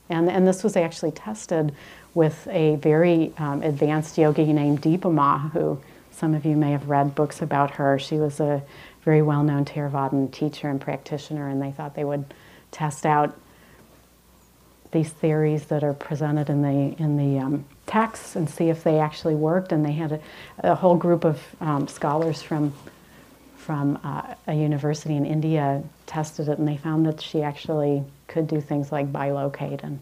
[0.09, 1.75] And, and this was actually tested
[2.15, 5.79] with a very um, advanced yogi named Dipa Ma, who
[6.11, 7.99] some of you may have read books about her.
[7.99, 8.63] She was a
[9.03, 12.33] very well known Theravadan teacher and practitioner, and they thought they would
[12.71, 13.37] test out
[14.91, 18.99] these theories that are presented in the in the um, texts and see if they
[18.99, 19.71] actually worked.
[19.71, 20.19] And they had a,
[20.59, 22.73] a whole group of um, scholars from
[23.57, 28.47] from uh, a university in India tested it, and they found that she actually could
[28.47, 29.83] do things like bilocate.
[29.83, 29.99] And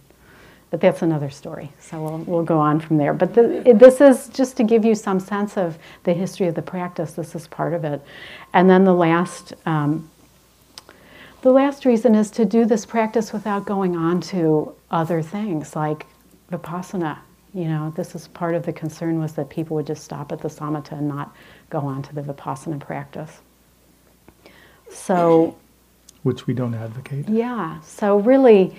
[0.69, 1.71] but that's another story.
[1.79, 3.13] So we'll we'll go on from there.
[3.13, 6.55] But the, it, this is just to give you some sense of the history of
[6.55, 7.13] the practice.
[7.13, 8.01] This is part of it,
[8.53, 9.53] and then the last.
[9.65, 10.09] Um,
[11.45, 16.07] the last reason is to do this practice without going on to other things like
[16.51, 17.19] vipassana.
[17.53, 20.39] You know, this is part of the concern was that people would just stop at
[20.41, 21.35] the samatha and not
[21.69, 23.41] go on to the vipassana practice.
[24.89, 25.55] So,
[26.23, 27.29] Which we don't advocate.
[27.29, 28.75] yeah, so really,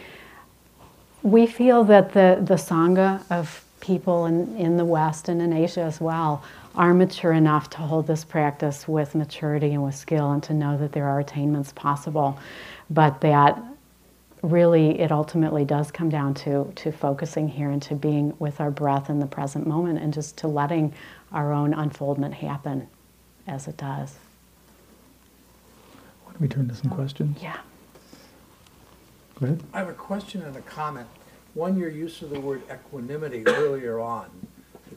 [1.23, 5.83] we feel that the, the Sangha of people in, in the West and in Asia
[5.83, 6.43] as well
[6.77, 10.77] are mature enough to hold this practice with maturity and with skill and to know
[10.77, 12.39] that there are attainments possible,
[12.91, 13.59] but that
[14.43, 18.71] really it ultimately does come down to, to focusing here and to being with our
[18.71, 20.93] breath in the present moment and just to letting
[21.33, 22.87] our own unfoldment happen
[23.47, 24.15] as it does.
[26.25, 27.39] Why don't we turn to some questions?
[27.41, 27.59] Yeah.
[29.41, 29.63] Go ahead.
[29.73, 31.09] I have a question and a comment.
[31.55, 34.29] One, your use of the word equanimity earlier on.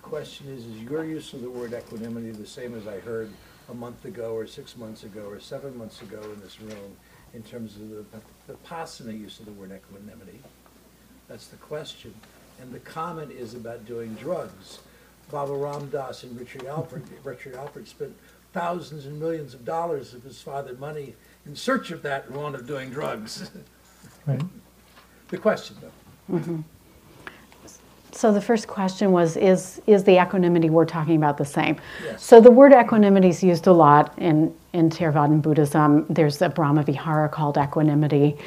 [0.09, 3.29] The question is, is your use of the word equanimity the same as I heard
[3.69, 6.97] a month ago or six months ago or seven months ago in this room
[7.35, 8.03] in terms of the
[8.47, 10.39] the Vipassana use of the word equanimity?
[11.27, 12.15] That's the question.
[12.59, 14.79] And the comment is about doing drugs.
[15.29, 18.15] Baba Ram Dass and Richard Alpert, Richard Alpert spent
[18.51, 21.13] thousands and millions of dollars of his father's money
[21.45, 23.51] in search of that want of doing drugs.
[24.25, 24.41] Right.
[25.27, 26.37] The question, though.
[26.37, 26.61] Mm-hmm.
[28.11, 31.77] So the first question was, is, is the equanimity we're talking about the same?
[32.03, 32.23] Yes.
[32.23, 36.05] So the word equanimity is used a lot in, in Theravadan Buddhism.
[36.09, 38.37] There's a Brahma Vihara called equanimity.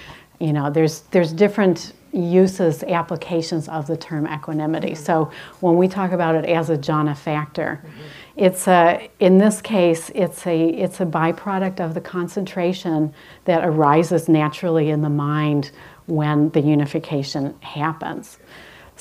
[0.40, 4.92] You know, there's, there's different uses, applications of the term equanimity.
[4.92, 5.04] Mm-hmm.
[5.04, 8.00] So when we talk about it as a jhana factor, mm-hmm.
[8.36, 14.28] it's a, in this case, it's a, it's a byproduct of the concentration that arises
[14.28, 15.70] naturally in the mind
[16.06, 18.38] when the unification happens.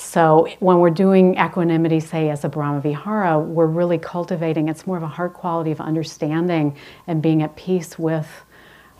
[0.02, 4.96] So when we're doing equanimity, say as a Brahma Vihara, we're really cultivating, it's more
[4.96, 6.76] of a heart quality of understanding
[7.06, 8.28] and being at peace with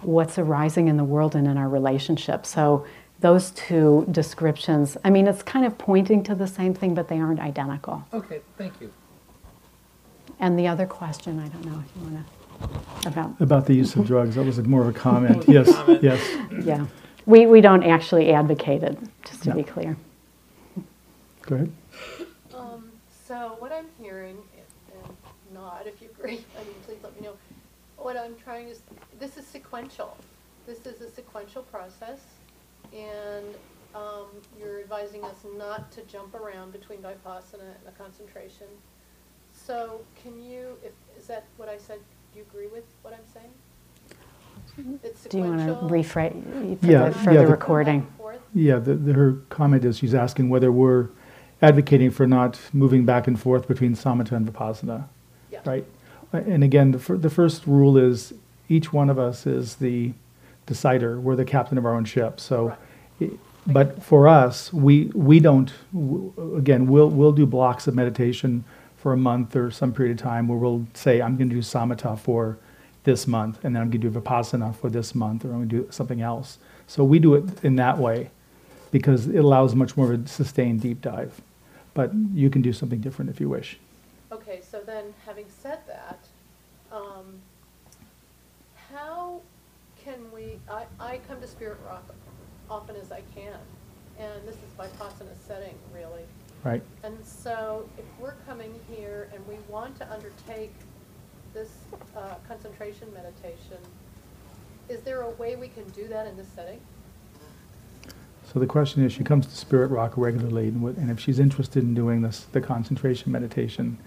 [0.03, 2.46] what's arising in the world and in our relationship.
[2.46, 2.86] So
[3.20, 7.18] those two descriptions, I mean, it's kind of pointing to the same thing, but they
[7.18, 8.05] aren't identical.
[8.14, 8.90] Okay, thank you.
[10.40, 13.94] And the other question, I don't know if you want to, about, About the use
[13.96, 15.44] of drugs, that was more of a comment.
[15.48, 15.68] Yes,
[16.00, 16.38] yes.
[16.64, 16.86] yeah.
[17.26, 19.57] We, we don't actually advocate it, just to No.
[19.57, 19.96] be clear.
[21.43, 21.72] Go ahead.
[22.55, 22.90] Um,
[23.26, 25.16] so what I'm hearing, and and
[25.55, 27.34] nod if you agree, I mean, please let me know.
[27.97, 28.80] What I'm trying is,
[29.18, 30.16] this is sequential.
[30.66, 32.20] This is a sequential process,
[32.93, 33.47] and
[33.95, 34.26] um,
[34.59, 38.66] you're advising us not to jump around between Vipassana and the concentration.
[39.53, 41.99] So can you, if, is that what I said?
[42.32, 44.99] Do you agree with what I'm saying?
[45.03, 48.01] It's Do you want to sequential, rephrase for Yeah, the, for yeah, the the- recording?
[48.01, 48.38] back and forth?
[48.55, 51.11] Yeah, the, the, her comment is she's asking whether we're
[51.62, 55.04] advocating for not moving back and forth between samatha and vipassana,
[55.50, 55.60] Yeah.
[55.64, 55.84] right?
[56.32, 58.34] And again, the, fir- the first rule is
[58.68, 60.12] each one of us is the
[60.66, 61.20] decider.
[61.20, 62.40] We're the captain of our own ship.
[62.40, 62.74] So,
[63.20, 63.30] i-
[63.64, 65.72] but for us, we we don't.
[65.94, 68.64] w- Again, we'll we'll do blocks of meditation
[68.96, 71.60] for a month or some period of time where we'll say, I'm going to do
[71.62, 72.58] samatha for
[73.04, 75.68] this month, and then I'm going to do vipassana for this month, or I'm going
[75.68, 76.58] to do something else.
[76.88, 78.30] So we do it in that way
[78.90, 81.40] because it allows much more of a sustained deep dive.
[81.95, 83.78] But you can do something different if you wish.
[84.30, 86.26] Okay, so then, having said that,
[86.90, 87.40] um,
[88.90, 89.40] how
[90.03, 92.05] can we, I, I come to Spirit Rock
[92.70, 93.59] often as I can,
[94.18, 96.22] and this is by Vipassana setting, really.
[96.64, 96.82] Right.
[97.03, 100.72] And so, if we're coming here and we want to undertake
[101.53, 101.70] this
[102.16, 103.78] uh, concentration meditation,
[104.88, 106.80] is there a way we can do that in this setting?
[108.51, 111.38] So the question is, she comes to Spirit Rock regularly, and, what, and if she's
[111.38, 113.99] interested in doing this, the concentration meditation,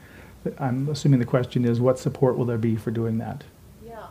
[0.60, 3.44] I'm assuming the question is, what support will there be for doing that?
[3.84, 4.08] Yeah.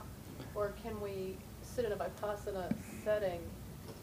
[0.54, 3.38] Or can we sit in a Vipassana setting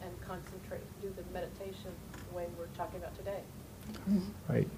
[0.02, 1.90] and concentrate, do the meditation
[2.30, 3.40] the way we're talking about today?
[4.48, 4.68] Right.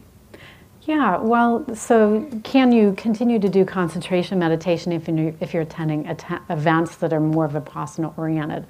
[0.83, 6.07] Yeah, well, so can you continue to do concentration meditation if you're, if you're attending
[6.07, 8.67] atten- events that are more Vipassana oriented?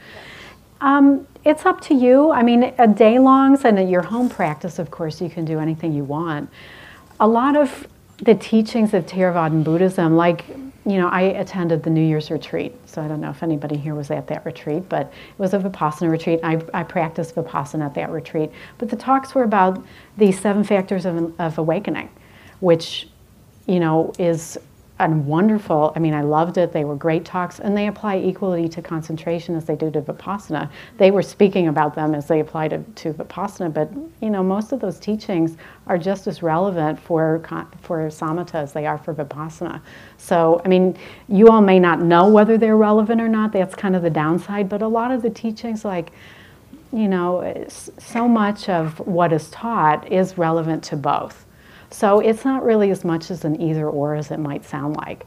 [0.81, 2.31] Um, it's up to you.
[2.31, 5.93] I mean, a day longs and your home practice, of course, you can do anything
[5.93, 6.51] you want.
[7.20, 7.87] A lot of
[8.18, 10.47] the teachings of Theravadan Buddhism, like,
[10.87, 13.95] you know, I attended the New Year's retreat, so I don't know if anybody here
[13.95, 16.41] was at that retreat, but it was a Vipassana retreat.
[16.43, 18.51] I, I practiced Vipassana at that retreat.
[18.79, 19.83] But the talks were about
[20.16, 22.11] the seven factors of, of awakening,
[22.61, 23.09] which,
[23.66, 24.59] you know, is
[25.01, 26.72] a wonderful, I mean, I loved it.
[26.72, 30.70] They were great talks, and they apply equally to concentration as they do to Vipassana.
[30.99, 33.90] They were speaking about them as they apply to, to Vipassana, but,
[34.20, 35.57] you know, most of those teachings
[35.88, 37.40] are just as relevant for,
[37.82, 39.80] for Samatha as they are for Vipassana.
[40.16, 40.97] So, I mean,
[41.28, 43.53] you all may not know whether they're relevant or not.
[43.53, 46.12] That's kind of the downside, but a lot of the teachings, like,
[46.92, 51.45] you know, so much of what is taught is relevant to both.
[51.91, 55.26] So it's not really as much as an either or as it might sound like.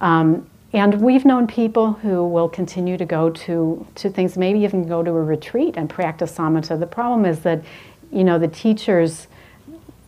[0.00, 4.86] Um, and we've known people who will continue to go to, to things, maybe even
[4.86, 6.78] go to a retreat and practice samatha.
[6.78, 7.62] The problem is that,
[8.10, 9.26] you know, the teachers,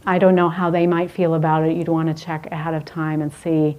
[0.06, 1.76] I don't know how they might feel about it.
[1.76, 3.76] You'd want to check ahead of time and see.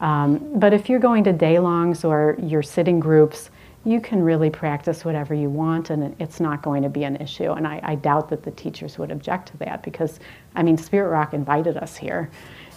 [0.00, 3.50] Um, but if you're going to day longs or you're sitting groups,
[3.84, 7.52] you can really practice whatever you want and it's not going to be an issue.
[7.52, 10.20] And I, I doubt that the teachers would object to that because,
[10.54, 12.30] I mean, Spirit Rock invited us here,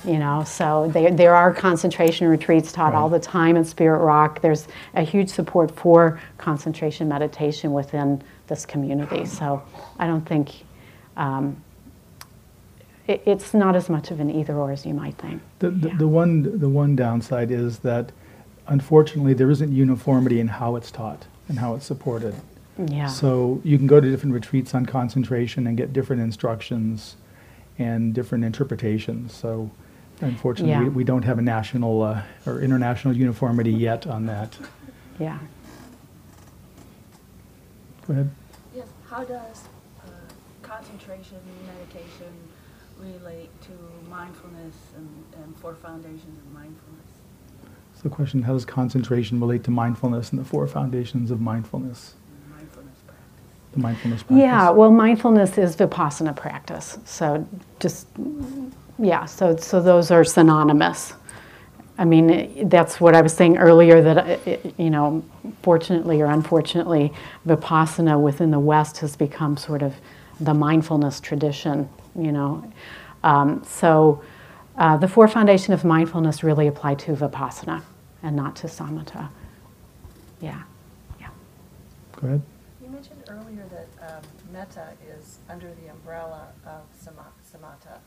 [0.06, 4.42] you know, so they, there are concentration retreats taught all the time in Spirit Rock.
[4.42, 9.26] There's a huge support for concentration meditation within this community.
[9.26, 9.62] So
[10.00, 10.52] I don't think
[11.16, 11.62] um,
[13.08, 15.42] it, it's not as much of an either or as you might think.
[15.60, 15.98] The, the, Yeah.
[15.98, 18.12] the one the one downside is that
[18.68, 22.36] unfortunately there isn't uniformity in how it's taught and how it's supported.
[22.78, 23.08] Yeah.
[23.08, 27.16] So you can go to different retreats on concentration and get different instructions
[27.80, 29.34] and different interpretations.
[29.34, 29.72] So
[30.22, 30.84] unfortunately, Yeah.
[30.84, 34.58] we, we don't have a national uh, or international uniformity yet on that.
[35.20, 35.40] yeah.
[38.08, 38.30] Go ahead.
[38.76, 39.64] Yes, how does
[40.04, 40.10] uh,
[40.62, 41.38] concentration
[41.68, 42.34] meditation
[43.00, 43.72] relate to
[44.10, 45.10] mindfulness and,
[45.44, 46.97] and four foundations of mindfulness?
[47.98, 52.14] So the question, how does concentration relate to mindfulness and the four foundations of mindfulness,
[53.72, 54.38] the mindfulness practice?
[54.38, 57.00] Yeah, well, mindfulness is vipassana practice.
[57.06, 57.48] So
[57.80, 58.06] just,
[59.00, 61.14] yeah, so, so those are synonymous.
[61.98, 65.26] I mean, that's what I was saying earlier that, you know,
[65.64, 67.12] fortunately or unfortunately,
[67.48, 69.96] vipassana within the West has become sort of
[70.40, 72.72] the mindfulness tradition, you know.
[73.24, 74.22] Um, so
[74.78, 77.82] uh, the four foundation of mindfulness really apply to vipassana
[78.24, 79.30] and not to samatha.
[80.42, 80.62] Yeah,
[81.20, 81.28] yeah.
[82.22, 82.42] Go ahead.
[82.84, 84.22] You mentioned earlier that um,
[84.54, 87.98] metta is under the umbrella of sama- samatha.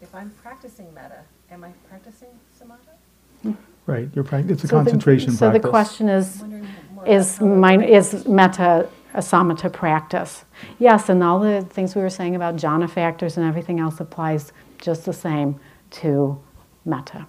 [0.00, 1.20] If I'm practicing metta,
[1.50, 2.28] am I practicing
[2.58, 3.54] samatha?
[3.86, 5.62] Right, your practice, it's a So the- concentration So practice.
[5.62, 6.62] the question is, I'm wondering
[6.94, 10.44] more about is how that is metta a samatha practice?
[10.78, 14.52] Yes, and all the things we were saying about jhana factors and everything else applies
[14.78, 15.58] just the same
[15.90, 16.40] to
[16.84, 17.26] metta.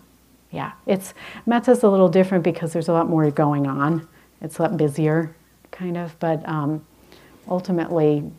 [0.52, 1.14] Yeah, it's
[1.46, 4.08] metta's a little different because there's a lot more going on.
[4.42, 5.34] It's a lot busier,
[5.72, 6.86] kind of, but um,
[7.48, 8.30] ultimately,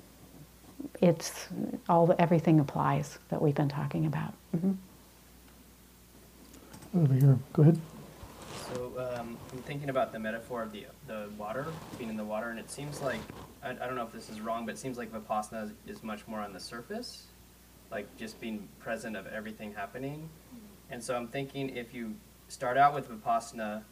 [1.01, 1.49] it's
[1.89, 4.35] all everything applies that we've been talking about.
[4.57, 4.77] Mhm.
[6.95, 7.81] Over here, go ahead.
[8.75, 11.67] So um, I'm thinking about the metaphor of the the water
[11.99, 13.21] being in the water, and it seems like
[13.63, 16.03] I, I don't know if this is wrong, but it seems like vipassana is, is
[16.03, 17.25] much more on the surface,
[17.93, 20.29] like just being present of everything happening.
[20.91, 22.15] And so I'm thinking if you
[22.49, 23.83] start out with vipassana,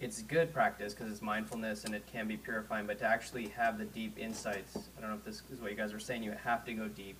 [0.00, 2.86] it's good practice because it's mindfulness and it can be purifying.
[2.86, 5.76] But to actually have the deep insights, I don't know if this is what you
[5.76, 6.22] guys were saying.
[6.22, 7.16] You have to go deep,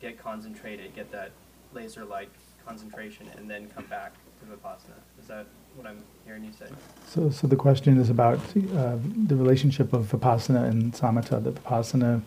[0.00, 1.30] get concentrated, get that
[1.72, 2.30] laser-like
[2.66, 4.98] concentration, and then come back to vipassana.
[5.20, 6.66] Is that what I'm hearing you say?
[7.08, 8.96] So, so the question is about uh,
[9.26, 11.42] the relationship of vipassana and samatha.
[11.42, 12.22] That vipassana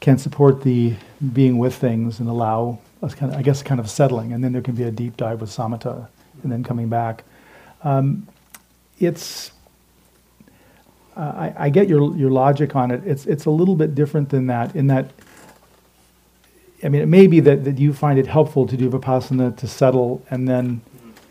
[0.00, 0.94] can support the
[1.32, 4.52] being with things and allow us kind of, I guess, kind of settling, and then
[4.52, 6.08] there can be a deep dive with samatha,
[6.42, 7.24] and then coming back.
[7.82, 8.26] Um,
[8.98, 9.52] it's
[11.16, 13.02] uh, I, I get your your logic on it.
[13.06, 14.74] It's it's a little bit different than that.
[14.74, 15.10] In that,
[16.82, 19.66] I mean, it may be that, that you find it helpful to do vipassana to
[19.66, 20.80] settle and then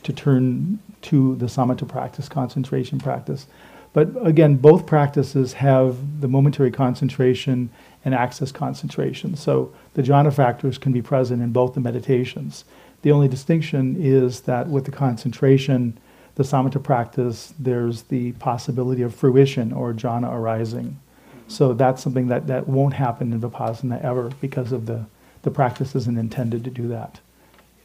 [0.04, 3.48] to turn to the samatha practice, concentration practice.
[3.94, 7.70] But again, both practices have the momentary concentration
[8.06, 9.36] and access concentration.
[9.36, 12.64] So the jhana factors can be present in both the meditations.
[13.02, 15.98] The only distinction is that with the concentration,
[16.36, 21.00] the samatha practice, there's the possibility of fruition or jhana arising.
[21.48, 25.06] So that's something that, that won't happen in vipassana ever because of the,
[25.42, 27.20] the practice isn't intended to do that.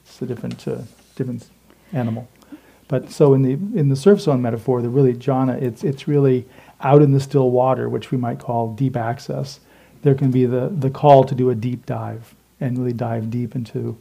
[0.05, 0.83] It's a different, uh,
[1.17, 1.49] different
[1.93, 2.29] animal.
[2.89, 6.47] But so in the in the surf zone metaphor, the really jhana, it's it's really
[6.81, 9.61] out in the still water, which we might call deep access.
[10.05, 13.57] There can be the the call to do a deep dive and really dive deep
[13.57, 13.99] into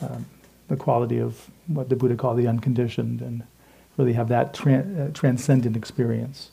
[0.00, 0.24] um,
[0.68, 3.42] the quality of what the Buddha called the unconditioned, and
[3.98, 6.50] really have that uh, transcendent experience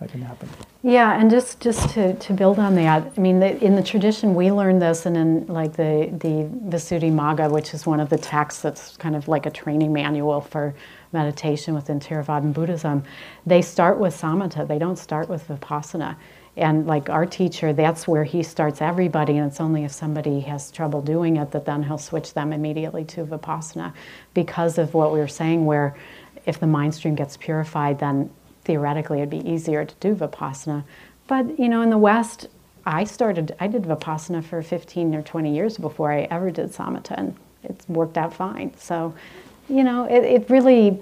[0.00, 0.48] that can happen.
[0.82, 4.34] Yeah, and just, just to, to build on that, I mean, the, in the tradition,
[4.34, 8.60] we learned this, and in like the, the Visuddhimagga, which is one of the texts
[8.60, 10.74] that's kind of like a training manual for
[11.12, 13.04] meditation within Theravadan Buddhism,
[13.46, 16.16] they start with samatha, they don't start with vipassana.
[16.56, 20.70] And like our teacher, that's where he starts everybody, and it's only if somebody has
[20.70, 23.92] trouble doing it that then he'll switch them immediately to vipassana
[24.34, 25.96] because of what we were saying, where
[26.46, 28.30] if the mind stream gets purified, then
[28.64, 30.84] theoretically it'd be easier to do vipassana.
[31.26, 32.48] But you know, in the West,
[32.86, 37.14] I started, I did vipassana for 15 or 20 years before I ever did samatha,
[37.16, 38.72] and it's worked out fine.
[38.76, 39.14] So,
[39.68, 41.00] you know, it, it really,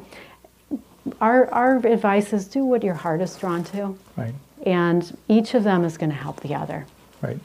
[1.21, 5.65] our, our advice is do what your heart is drawn to, Right, and each of
[5.65, 6.87] them is going to help the other.
[7.21, 7.39] right.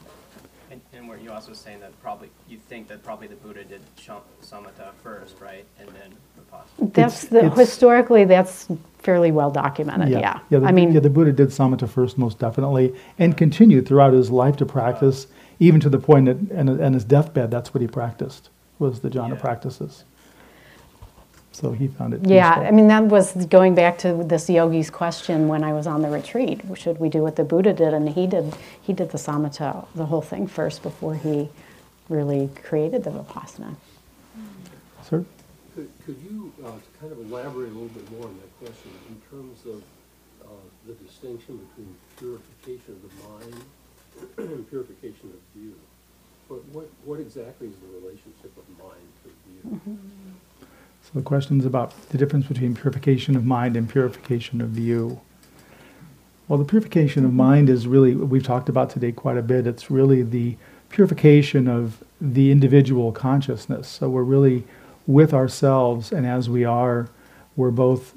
[0.70, 3.80] And, and were you also saying that probably, you think that probably the Buddha did
[3.96, 5.64] samatha first, right?
[5.80, 6.92] And then vipassana?
[6.94, 10.40] That's It's- the, it's- historically, that's fairly well documented, yeah.
[10.50, 14.12] Yeah, the, I mean, yeah, the Buddha did samatha first, most definitely, and continued throughout
[14.12, 15.26] his life to practice,
[15.60, 19.08] even to the point that, and, and his deathbed, that's what he practiced, was the
[19.10, 19.40] jhana Yeah.
[19.40, 20.04] practices.
[21.60, 22.66] So he found it Yeah, useful.
[22.68, 26.08] I mean, that was going back to this yogi's question when I was on the
[26.08, 26.60] retreat.
[26.74, 27.92] Should we do what the Buddha did?
[27.94, 31.48] And he did, he did the samatha, the whole thing first before he
[32.08, 33.74] really created the vipassana.
[35.02, 35.24] Sir?
[35.74, 39.20] Could, could you uh, kind of elaborate a little bit more on that question in
[39.28, 39.82] terms of
[40.46, 40.50] uh,
[40.86, 43.64] the distinction between purification of the mind
[44.54, 45.74] and purification of view?
[46.46, 49.98] What, what, what exactly is the relationship of mind to view?
[51.08, 55.22] So the question's about the difference between purification of mind and purification of view.
[56.46, 59.66] Well, the purification of mind is really, we've talked about today quite a bit.
[59.66, 60.58] It's really the
[60.90, 63.88] purification of the individual consciousness.
[63.88, 64.64] So we're really
[65.06, 67.08] with ourselves, and as we are,
[67.56, 68.12] we're both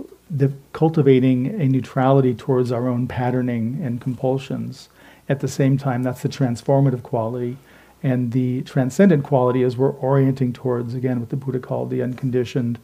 [0.74, 4.90] cultivating a neutrality towards our own patterning and compulsions.
[5.30, 7.56] At the same time, that's the transformative quality.
[8.04, 12.80] And the transcendent quality is we're orienting towards, again, what the Buddha called the unconditioned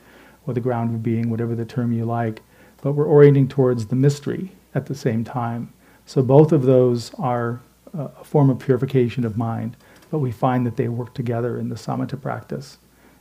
[0.45, 2.41] or the ground of being, whatever the term you like.
[2.81, 5.73] But we're orienting towards the mystery at the same time.
[6.05, 7.61] So both of those are
[7.97, 9.75] uh, a form of purification of mind,
[10.11, 12.77] but we find that they work together in the samatha practice.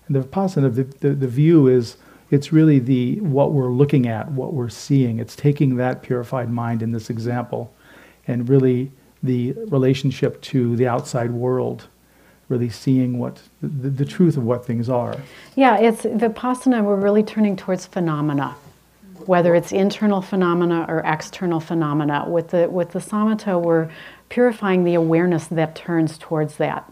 [0.07, 1.97] And the vipassana, the, the, the view is
[2.31, 5.19] it's really the what we're looking at, what we're seeing.
[5.19, 7.73] It's taking that purified mind in this example
[8.27, 8.93] and really
[9.27, 11.89] the relationship to the outside world,
[12.49, 15.17] really seeing what the, the truth of what things are.
[15.57, 18.55] Yeah, it's vipassana, we're really turning towards phenomena,
[19.27, 22.25] whether it's internal phenomena or external phenomena.
[22.29, 23.91] With the, with the samatha, we're
[24.29, 26.91] purifying the awareness that turns towards that.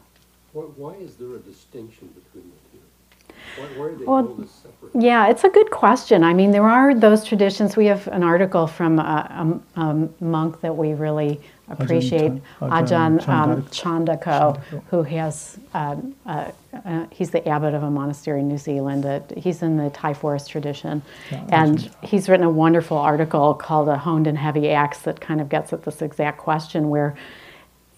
[0.53, 3.35] Why, why is there a distinction between the two?
[3.57, 5.03] Why, why are they Well, separate?
[5.03, 6.23] Yeah, it's a good question.
[6.23, 7.77] I mean, there are those traditions.
[7.77, 13.29] We have an article from a, a, a monk that we really appreciate, Ajahn Ajahn
[13.29, 14.83] um, Chandako, Chandako.
[14.91, 15.97] who has, uh,
[16.27, 16.51] uh,
[16.85, 19.07] uh, he's the abbot of a monastery in New Zealand.
[19.07, 21.03] Uh, he's in the Thai forest tradition.
[21.31, 22.05] Yeah, and Ajahn.
[22.05, 25.73] he's written a wonderful article called A Honed and Heavy Axe that kind of gets
[25.73, 27.17] at this exact question where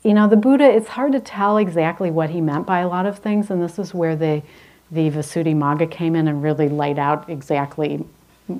[0.07, 3.07] you know, the Buddha, it's hard to tell exactly what he meant by a lot
[3.07, 4.41] of things, and this is where the,
[4.93, 8.05] the Visuddhimagga came in and really laid out exactly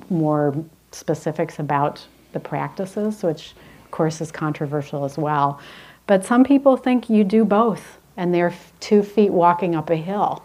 [0.09, 0.53] more
[0.91, 3.53] specifics about the practices, which
[3.87, 5.61] of course is controversial as well.
[6.07, 10.43] But some people think you do both, and they're two feet walking up a hill,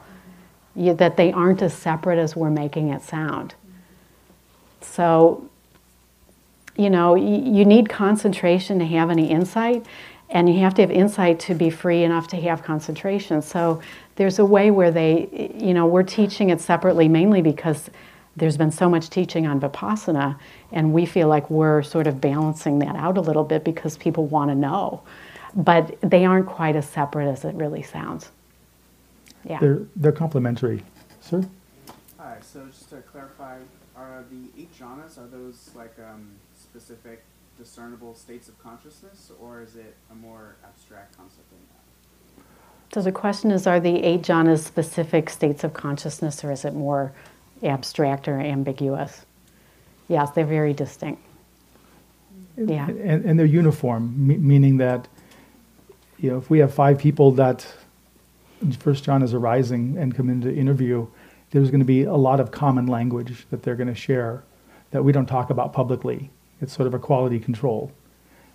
[0.77, 3.57] you, that they aren't as separate as we're making it sound.
[4.81, 5.49] So
[6.77, 9.85] you know, you need concentration to have any insight,
[10.31, 13.43] and you have to have insight to be free enough to have concentration.
[13.43, 13.83] So
[14.17, 17.91] there's a way where they, you know, we're teaching it separately mainly because
[18.37, 20.39] there's been so much teaching on Vipassana,
[20.73, 24.27] and we feel like we're sort of balancing that out a little bit because people
[24.27, 25.03] want to know.
[25.55, 28.31] But they aren't quite as separate as it really sounds.
[29.45, 29.59] Yeah.
[29.61, 30.83] They're, they're complementary.
[31.21, 31.45] Sir?
[32.19, 33.59] Hi, so just to clarify,
[33.97, 37.23] are the eight jhanas, are those like um, specific
[37.59, 42.95] discernible states of consciousness, or is it a more abstract concept than that?
[42.95, 46.75] So the question is Are the eight jhanas specific states of consciousness, or is it
[46.75, 47.13] more
[47.63, 49.25] abstract or ambiguous?
[50.09, 51.23] Yes, they're very distinct.
[52.57, 52.89] Yeah.
[52.89, 55.09] And, and they're uniform, me- meaning that,
[56.19, 57.67] you know, if we have five people that
[58.79, 61.07] First jhana is arising and come into interview,
[61.51, 64.45] there's going to be a lot of common language that they're going to share
[64.93, 66.31] that we don't talk about publicly.
[66.61, 67.91] It's sort of a quality control.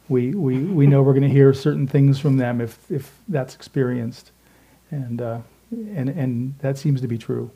[0.08, 3.54] We, we, we know we're going to hear certain things from them if, if that's
[3.54, 4.32] experienced.
[4.92, 5.40] And, uh,
[5.72, 7.52] and, and that seems to be true.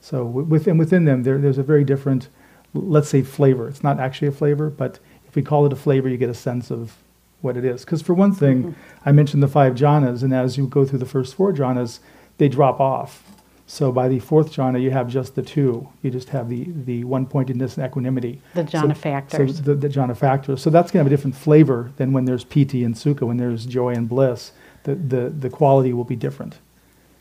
[0.00, 2.28] So within, within them, there, there's a very different,
[2.72, 3.68] let's say, flavor.
[3.68, 6.34] It's not actually a flavor, but if we call it a flavor, you get a
[6.34, 6.96] sense of
[7.40, 7.84] what it is.
[7.84, 8.74] Because for one thing,
[9.04, 11.98] I mentioned the five jhanas, and as you go through the first four jhanas,
[12.38, 13.24] they drop off.
[13.66, 15.86] So by the fourth jhana, you have just the two.
[16.02, 18.40] You just have the, the one pointedness and equanimity.
[18.54, 19.56] The So- jhana factors.
[19.56, 20.62] So the, the jhana factors.
[20.62, 23.36] So that's going to have a different flavor than when there's piti and sukha, when
[23.36, 24.52] there's joy and bliss.
[24.84, 26.56] The, the, the quality will be different.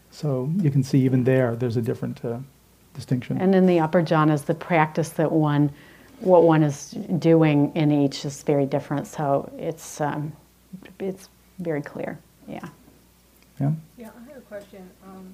[0.09, 2.37] So you can see even there, there's a different uh,
[2.97, 3.39] distinction.
[3.39, 5.71] And in the upper jhanas, the practice that one,
[6.19, 9.07] what one is doing in each is very different.
[9.07, 10.33] So it's, um,
[10.99, 11.29] it's
[11.59, 12.17] very clear.
[12.47, 12.67] Yeah.
[13.61, 13.71] yeah?
[13.97, 14.89] Yeah, I have a question.
[15.05, 15.33] Um,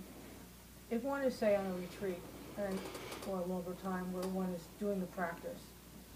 [0.92, 2.22] If one is, say, on a retreat
[2.58, 2.78] and
[3.22, 5.64] for a longer time where one is doing the practice,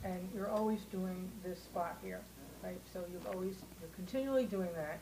[0.04, 2.22] and you're always doing this spot here,
[2.64, 2.80] right?
[2.94, 5.00] So you've always, you're continually doing that,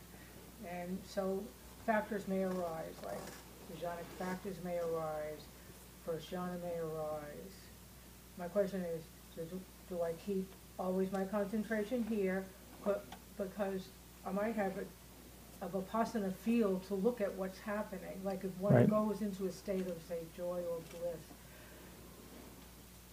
[0.72, 1.44] and so
[1.86, 3.26] factors may arise, like
[3.70, 5.42] the jhanic factors may arise,
[6.06, 7.54] first jhana may arise.
[8.38, 9.04] My question is,
[9.50, 10.48] do, do I keep
[10.78, 12.44] always my concentration here,
[12.84, 13.06] but,
[13.38, 13.88] because
[14.26, 14.84] I might have a
[15.62, 18.90] a vipassana feel to look at what's happening, like if one Right.
[18.90, 21.18] goes into a state of, say, joy or bliss.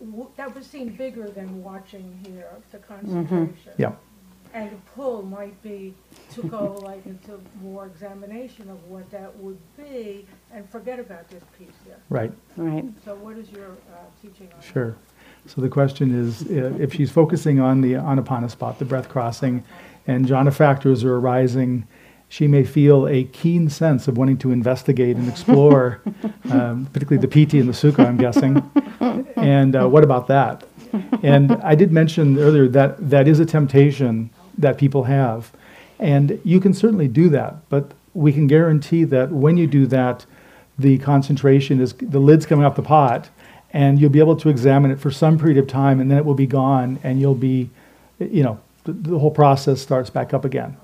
[0.01, 2.95] w- That would seem bigger than watching here, the mm-hmm.
[2.95, 3.73] concentration.
[3.79, 3.93] Yeah.
[4.53, 5.95] And the pull might be
[6.35, 11.43] to go like into more examination of what that would be and forget about this
[11.59, 11.97] piece here.
[12.11, 12.33] Right.
[12.57, 12.85] Right.
[13.05, 14.73] So what is your uh, teaching on that?
[14.73, 14.97] Sure.
[15.47, 19.65] So the question is, uh, if she's focusing on the anapana spot, the breath crossing,
[20.07, 21.87] and jhana factors are arising,
[22.29, 26.01] she may feel a keen sense of wanting to investigate and explore,
[26.51, 28.63] um, particularly the piti and the sukha, I'm guessing.
[29.37, 30.65] And uh, what about that?
[31.23, 35.53] And I did mention earlier that that is a temptation that people have.
[35.99, 40.27] And you can certainly do that, but we can guarantee that when you do that,
[40.83, 43.29] the concentration is, the lid's coming off the pot,
[43.73, 46.25] and you'll be able to examine it for some period of time, and then it
[46.25, 47.71] will be gone, and you'll be,
[48.19, 50.77] you know, the, the whole process starts back up again.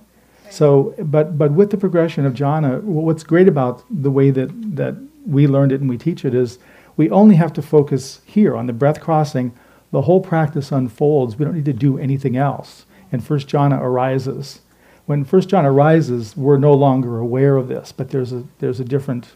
[0.50, 4.94] So, but, but with the progression of jhana, what's great about the way that, that
[5.26, 6.58] we learned it and we teach it is
[6.96, 9.52] we only have to focus here on the breath crossing.
[9.90, 11.36] The whole practice unfolds.
[11.36, 12.86] We don't need to do anything else.
[13.12, 14.60] And first jhana arises.
[15.06, 18.84] When first jhana arises, we're no longer aware of this, but there's a, there's a
[18.84, 19.28] different,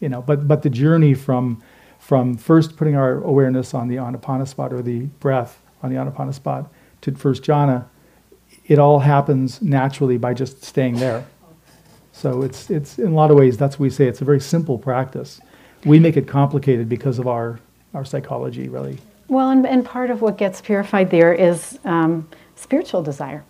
[0.00, 1.62] you know, but, but the journey from,
[1.98, 6.34] from first putting our awareness on the anapana spot or the breath on the anapana
[6.34, 6.70] spot
[7.02, 7.86] to first jhana,
[8.66, 11.26] it all happens naturally by just staying there.
[12.12, 14.40] So it's, it's in a lot of ways, that's what we say, it's a very
[14.40, 15.40] simple practice.
[15.84, 17.60] We make it complicated because of our,
[17.94, 18.98] our psychology, really.
[19.28, 23.44] Well, and, and part of what gets purified there is um, spiritual desire.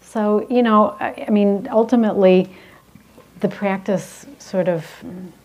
[0.00, 2.50] So, you know, I, I mean, ultimately,
[3.40, 4.86] the practice sort of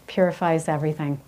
[0.07, 1.19] purifies everything.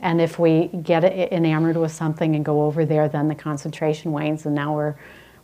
[0.00, 4.44] And if we get enamored with something and go over there, then the concentration wanes,
[4.44, 4.94] and now we're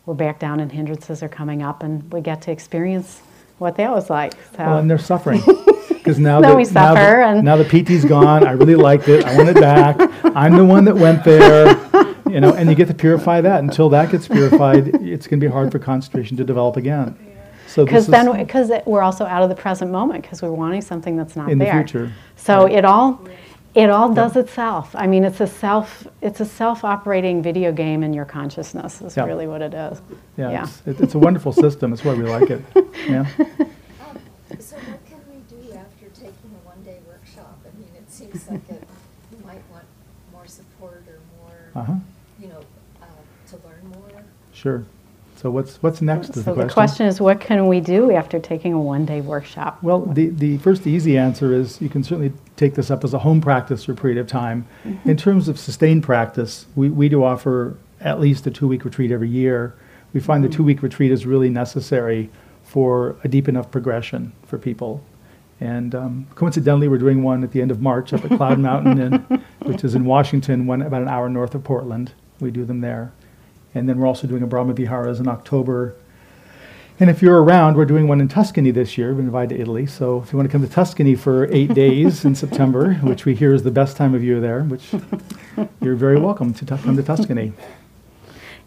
[0.05, 3.21] we're back down, and hindrances are coming up, and we get to experience
[3.59, 4.33] what that was like.
[4.33, 4.65] So.
[4.65, 5.41] Well, and they're suffering.
[6.01, 8.43] Because now, that, we now, suffer the, and- now the piti's gone.
[8.43, 9.23] I really liked it.
[9.23, 9.97] I want it back.
[10.35, 11.67] I'm the one that went there.
[12.27, 13.59] You know, and you get to purify that.
[13.59, 17.15] Until that gets purified, it's going to be hard for concentration to develop again.
[17.71, 21.15] So Because then, because we're also out of the present moment, because we're wanting something
[21.15, 21.73] that's not in the there.
[21.87, 22.11] future.
[22.35, 23.21] So it all,
[23.73, 24.93] it all does itself.
[24.93, 29.01] I mean, it's a self, it's a self-operating video game in your consciousness.
[29.01, 29.23] Is Yeah.
[29.25, 30.01] really what it is.
[30.35, 30.63] Yeah, Yeah.
[30.63, 31.91] It's, it, it's a wonderful system.
[31.91, 32.61] That's why we like it.
[33.07, 33.21] Yeah.
[33.39, 34.17] Um,
[34.59, 37.57] So what can we do after taking a one-day workshop?
[37.65, 38.83] I mean, it seems like it,
[39.45, 39.85] might want
[40.33, 41.93] more support or more, Uh-huh.
[42.37, 42.59] you know,
[43.01, 43.05] uh,
[43.49, 44.23] to learn more.
[44.51, 44.83] Sure.
[45.41, 48.73] So what's what's next So the the question is, what can we do after taking
[48.73, 49.81] a one-day workshop?
[49.81, 53.19] Well, the, the first easy answer is you can certainly take this up as a
[53.19, 54.67] home practice for a period of time.
[54.85, 55.09] Mm-hmm.
[55.09, 59.11] In terms of sustained practice, we, we do offer at least a two week retreat
[59.11, 59.73] every year.
[60.13, 60.51] We find Mm-hmm.
[60.51, 62.29] the two week retreat is really necessary
[62.63, 65.03] for a deep enough progression for people.
[65.59, 68.99] And um, coincidentally, we're doing one at the end of March up at Cloud Mountain,
[68.99, 72.13] in, which is in Washington, one about an hour north of Portland.
[72.39, 73.11] We do them there.
[73.73, 75.95] And then we're also doing a Brahma Viharas in October
[77.01, 79.07] and if you're around, we're doing one in Tuscany this year.
[79.07, 79.87] We've been invited to Italy.
[79.87, 83.33] So if you want to come to Tuscany for eight days in September, which we
[83.33, 84.91] hear is the best time of year there, which
[85.81, 87.53] you're very welcome to come to Tuscany.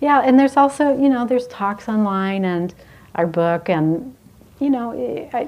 [0.01, 2.75] Yeah, and there's also, you know, there's talks online and
[3.15, 4.13] our book, and
[4.59, 5.47] you know, I-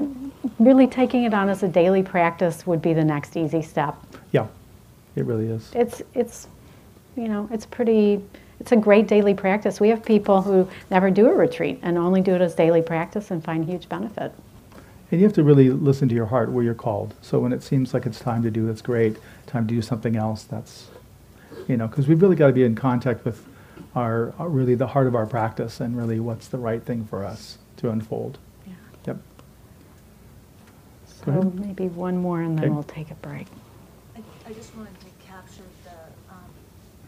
[0.60, 3.96] really taking it on as a daily practice would be the next easy step.
[4.30, 4.46] Yeah,
[5.16, 5.72] it really is.
[5.74, 6.46] It's it's,
[7.16, 8.22] you know, it's pretty.
[8.60, 9.80] It's a great daily practice.
[9.80, 13.30] We have people who never do a retreat and only do it as daily practice
[13.30, 14.32] and find huge benefit.
[15.10, 17.14] And you have to really listen to your heart where you're called.
[17.22, 19.18] So when it seems like it's time to do, that's great.
[19.46, 20.88] Time to do something else, that's,
[21.68, 23.44] you know, because we've really got to be in contact with
[23.94, 27.24] our, our- really the heart of our practice and really what's the right thing for
[27.24, 28.38] us to unfold.
[28.66, 28.72] Yeah.
[29.06, 29.16] Yep.
[31.24, 32.74] So maybe one more, and then Okay.
[32.74, 33.46] we'll take a break.
[34.16, 35.98] I, I just wanted to capture the
[36.32, 36.50] um,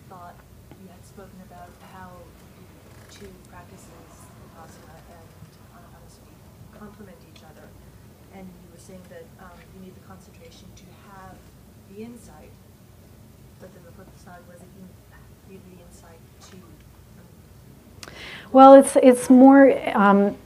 [0.09, 0.35] thought
[0.83, 3.89] you had spoken about how the two practices,
[4.55, 5.27] Vipassana and
[5.75, 7.67] Anapanasati, complement each other.
[8.35, 11.37] And you were saying that um, you need the concentration to have
[11.95, 12.51] the insight,
[13.61, 14.85] but then the flip side was that you
[15.49, 16.21] need the insight
[16.51, 16.57] to.
[16.57, 18.13] um,
[18.51, 20.37] Well, it's it's more um,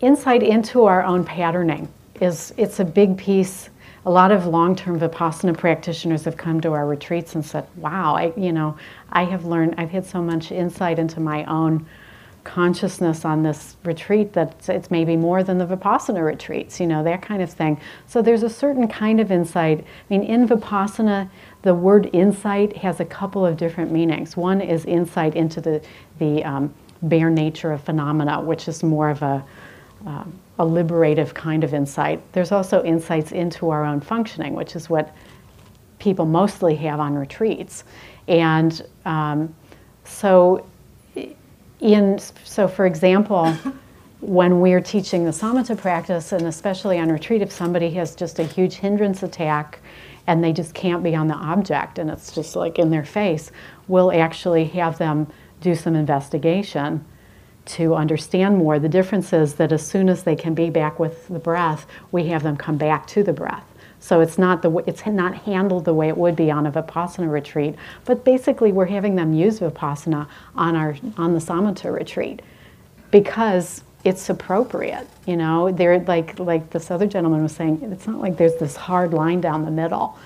[0.00, 1.88] insight into our own patterning.
[2.20, 3.68] Is it's a big piece.
[4.06, 8.32] A lot of long-term vipassana practitioners have come to our retreats and said, "Wow, I
[8.36, 8.76] you know
[9.12, 9.74] I have learned.
[9.76, 11.86] I've had so much insight into my own."
[12.44, 17.22] consciousness on this retreat that it's maybe more than the vipassana retreats you know that
[17.22, 21.26] kind of thing so there's a certain kind of insight i mean in vipassana
[21.62, 25.82] the word insight has a couple of different meanings one is insight into the
[26.18, 26.72] the um,
[27.08, 29.44] bare nature of phenomena which is more of a
[30.06, 32.20] um, a liberative kind of insight.
[32.32, 35.14] There's also insights into our own functioning which is what
[35.98, 37.84] people mostly have on retreats.
[38.28, 39.54] And um,
[40.04, 40.66] so
[41.80, 43.52] in so for example
[44.20, 48.44] when we're teaching the samatha practice and especially on retreat if somebody has just a
[48.44, 49.80] huge hindrance attack
[50.26, 53.50] and they just can't be on the object and it's just like in their face
[53.88, 55.26] we'll actually have them
[55.64, 57.04] do some investigation
[57.64, 61.26] to understand more the difference is that as soon as they can be back with
[61.28, 63.64] the breath we have them come back to the breath
[64.04, 67.32] so it's not the it's not handled the way it would be on a vipassana
[67.32, 67.74] retreat,
[68.04, 72.42] but basically we're having them use vipassana on our on the samatha retreat
[73.10, 75.08] because it's appropriate.
[75.24, 77.80] You know, they're like like this other gentleman was saying.
[77.90, 80.18] It's not like there's this hard line down the middle.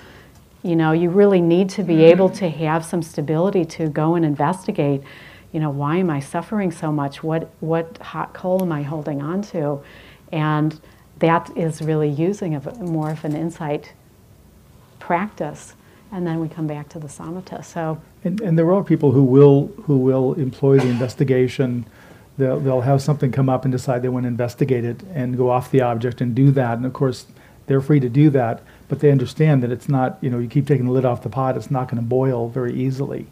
[0.61, 2.11] You know, you really need to be mm-hmm.
[2.11, 5.03] able to have some stability to go and investigate.
[5.51, 7.23] You know, why am I suffering so much?
[7.23, 9.81] What what hot coal am I holding on to?
[10.31, 10.79] And
[11.19, 13.93] that is really using of more of an insight
[14.99, 15.73] practice,
[16.11, 17.63] and then we come back to the samatha.
[17.65, 21.85] So And, and there are people who will who will employ the investigation.
[22.37, 25.49] They'll, they'll have something come up and decide they want to investigate it and go
[25.49, 26.77] off the object and do that.
[26.77, 27.27] And of course,
[27.67, 30.65] they're free to do that, but they understand that it's not, you know, you keep
[30.65, 33.27] taking the lid off the pot, it's not going to boil very easily.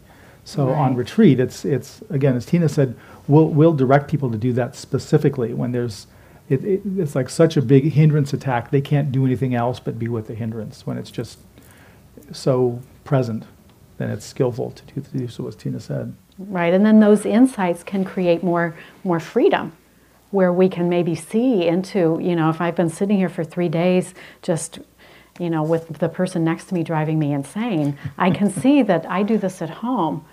[0.48, 2.96] So on retreat, it's, it's again, as Tina said,
[3.28, 6.08] we'll, we'll direct people to do that specifically when there's,
[6.48, 10.00] it, it, it's like such a big hindrance attack, they can't do anything else but
[10.00, 11.40] be with the hindrance when it's just
[12.32, 13.44] so present,
[13.98, 16.16] then it's skillful to do, to do so, as Tina said.
[16.40, 19.74] right, and then those insights can create more more freedom,
[20.32, 23.68] where we can maybe see into you know if I've been sitting here for three
[23.68, 24.80] days just
[25.40, 29.06] you know, with the person next to me driving me insane, I can see that
[29.10, 30.26] I do this at home.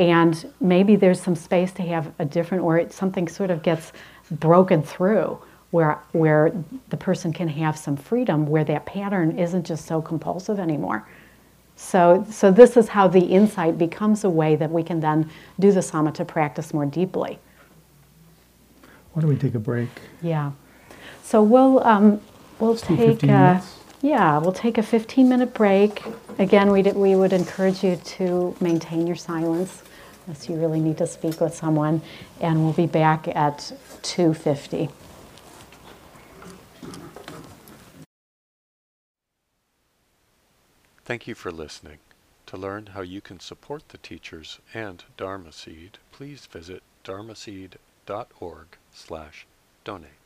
[0.00, 3.92] And maybe there's some space to have a different, or it, something sort of gets
[4.30, 5.38] broken through
[5.72, 6.54] where, where
[6.88, 11.06] the person can have some freedom, where that pattern isn't just so compulsive anymore.
[11.76, 15.28] So, so this is how the insight becomes a way that we can then
[15.58, 17.38] do the samatha practice more deeply.
[19.12, 19.90] Why don't we take a break?
[20.22, 20.52] Yeah.
[21.22, 22.22] So we'll um,
[22.58, 23.62] we'll Let's take a,
[24.00, 26.02] yeah we'll take a 15 minute break.
[26.38, 29.82] Again, we we would encourage you to maintain your silence
[30.26, 32.02] unless you really need to speak with someone,
[32.40, 33.72] and we'll be back at
[34.02, 34.90] 2:50.
[41.04, 41.98] Thank you for listening.
[42.46, 49.46] To learn how you can support the teachers and Dharma Seed, please visit dharmaseed.org slash
[49.84, 50.19] donate.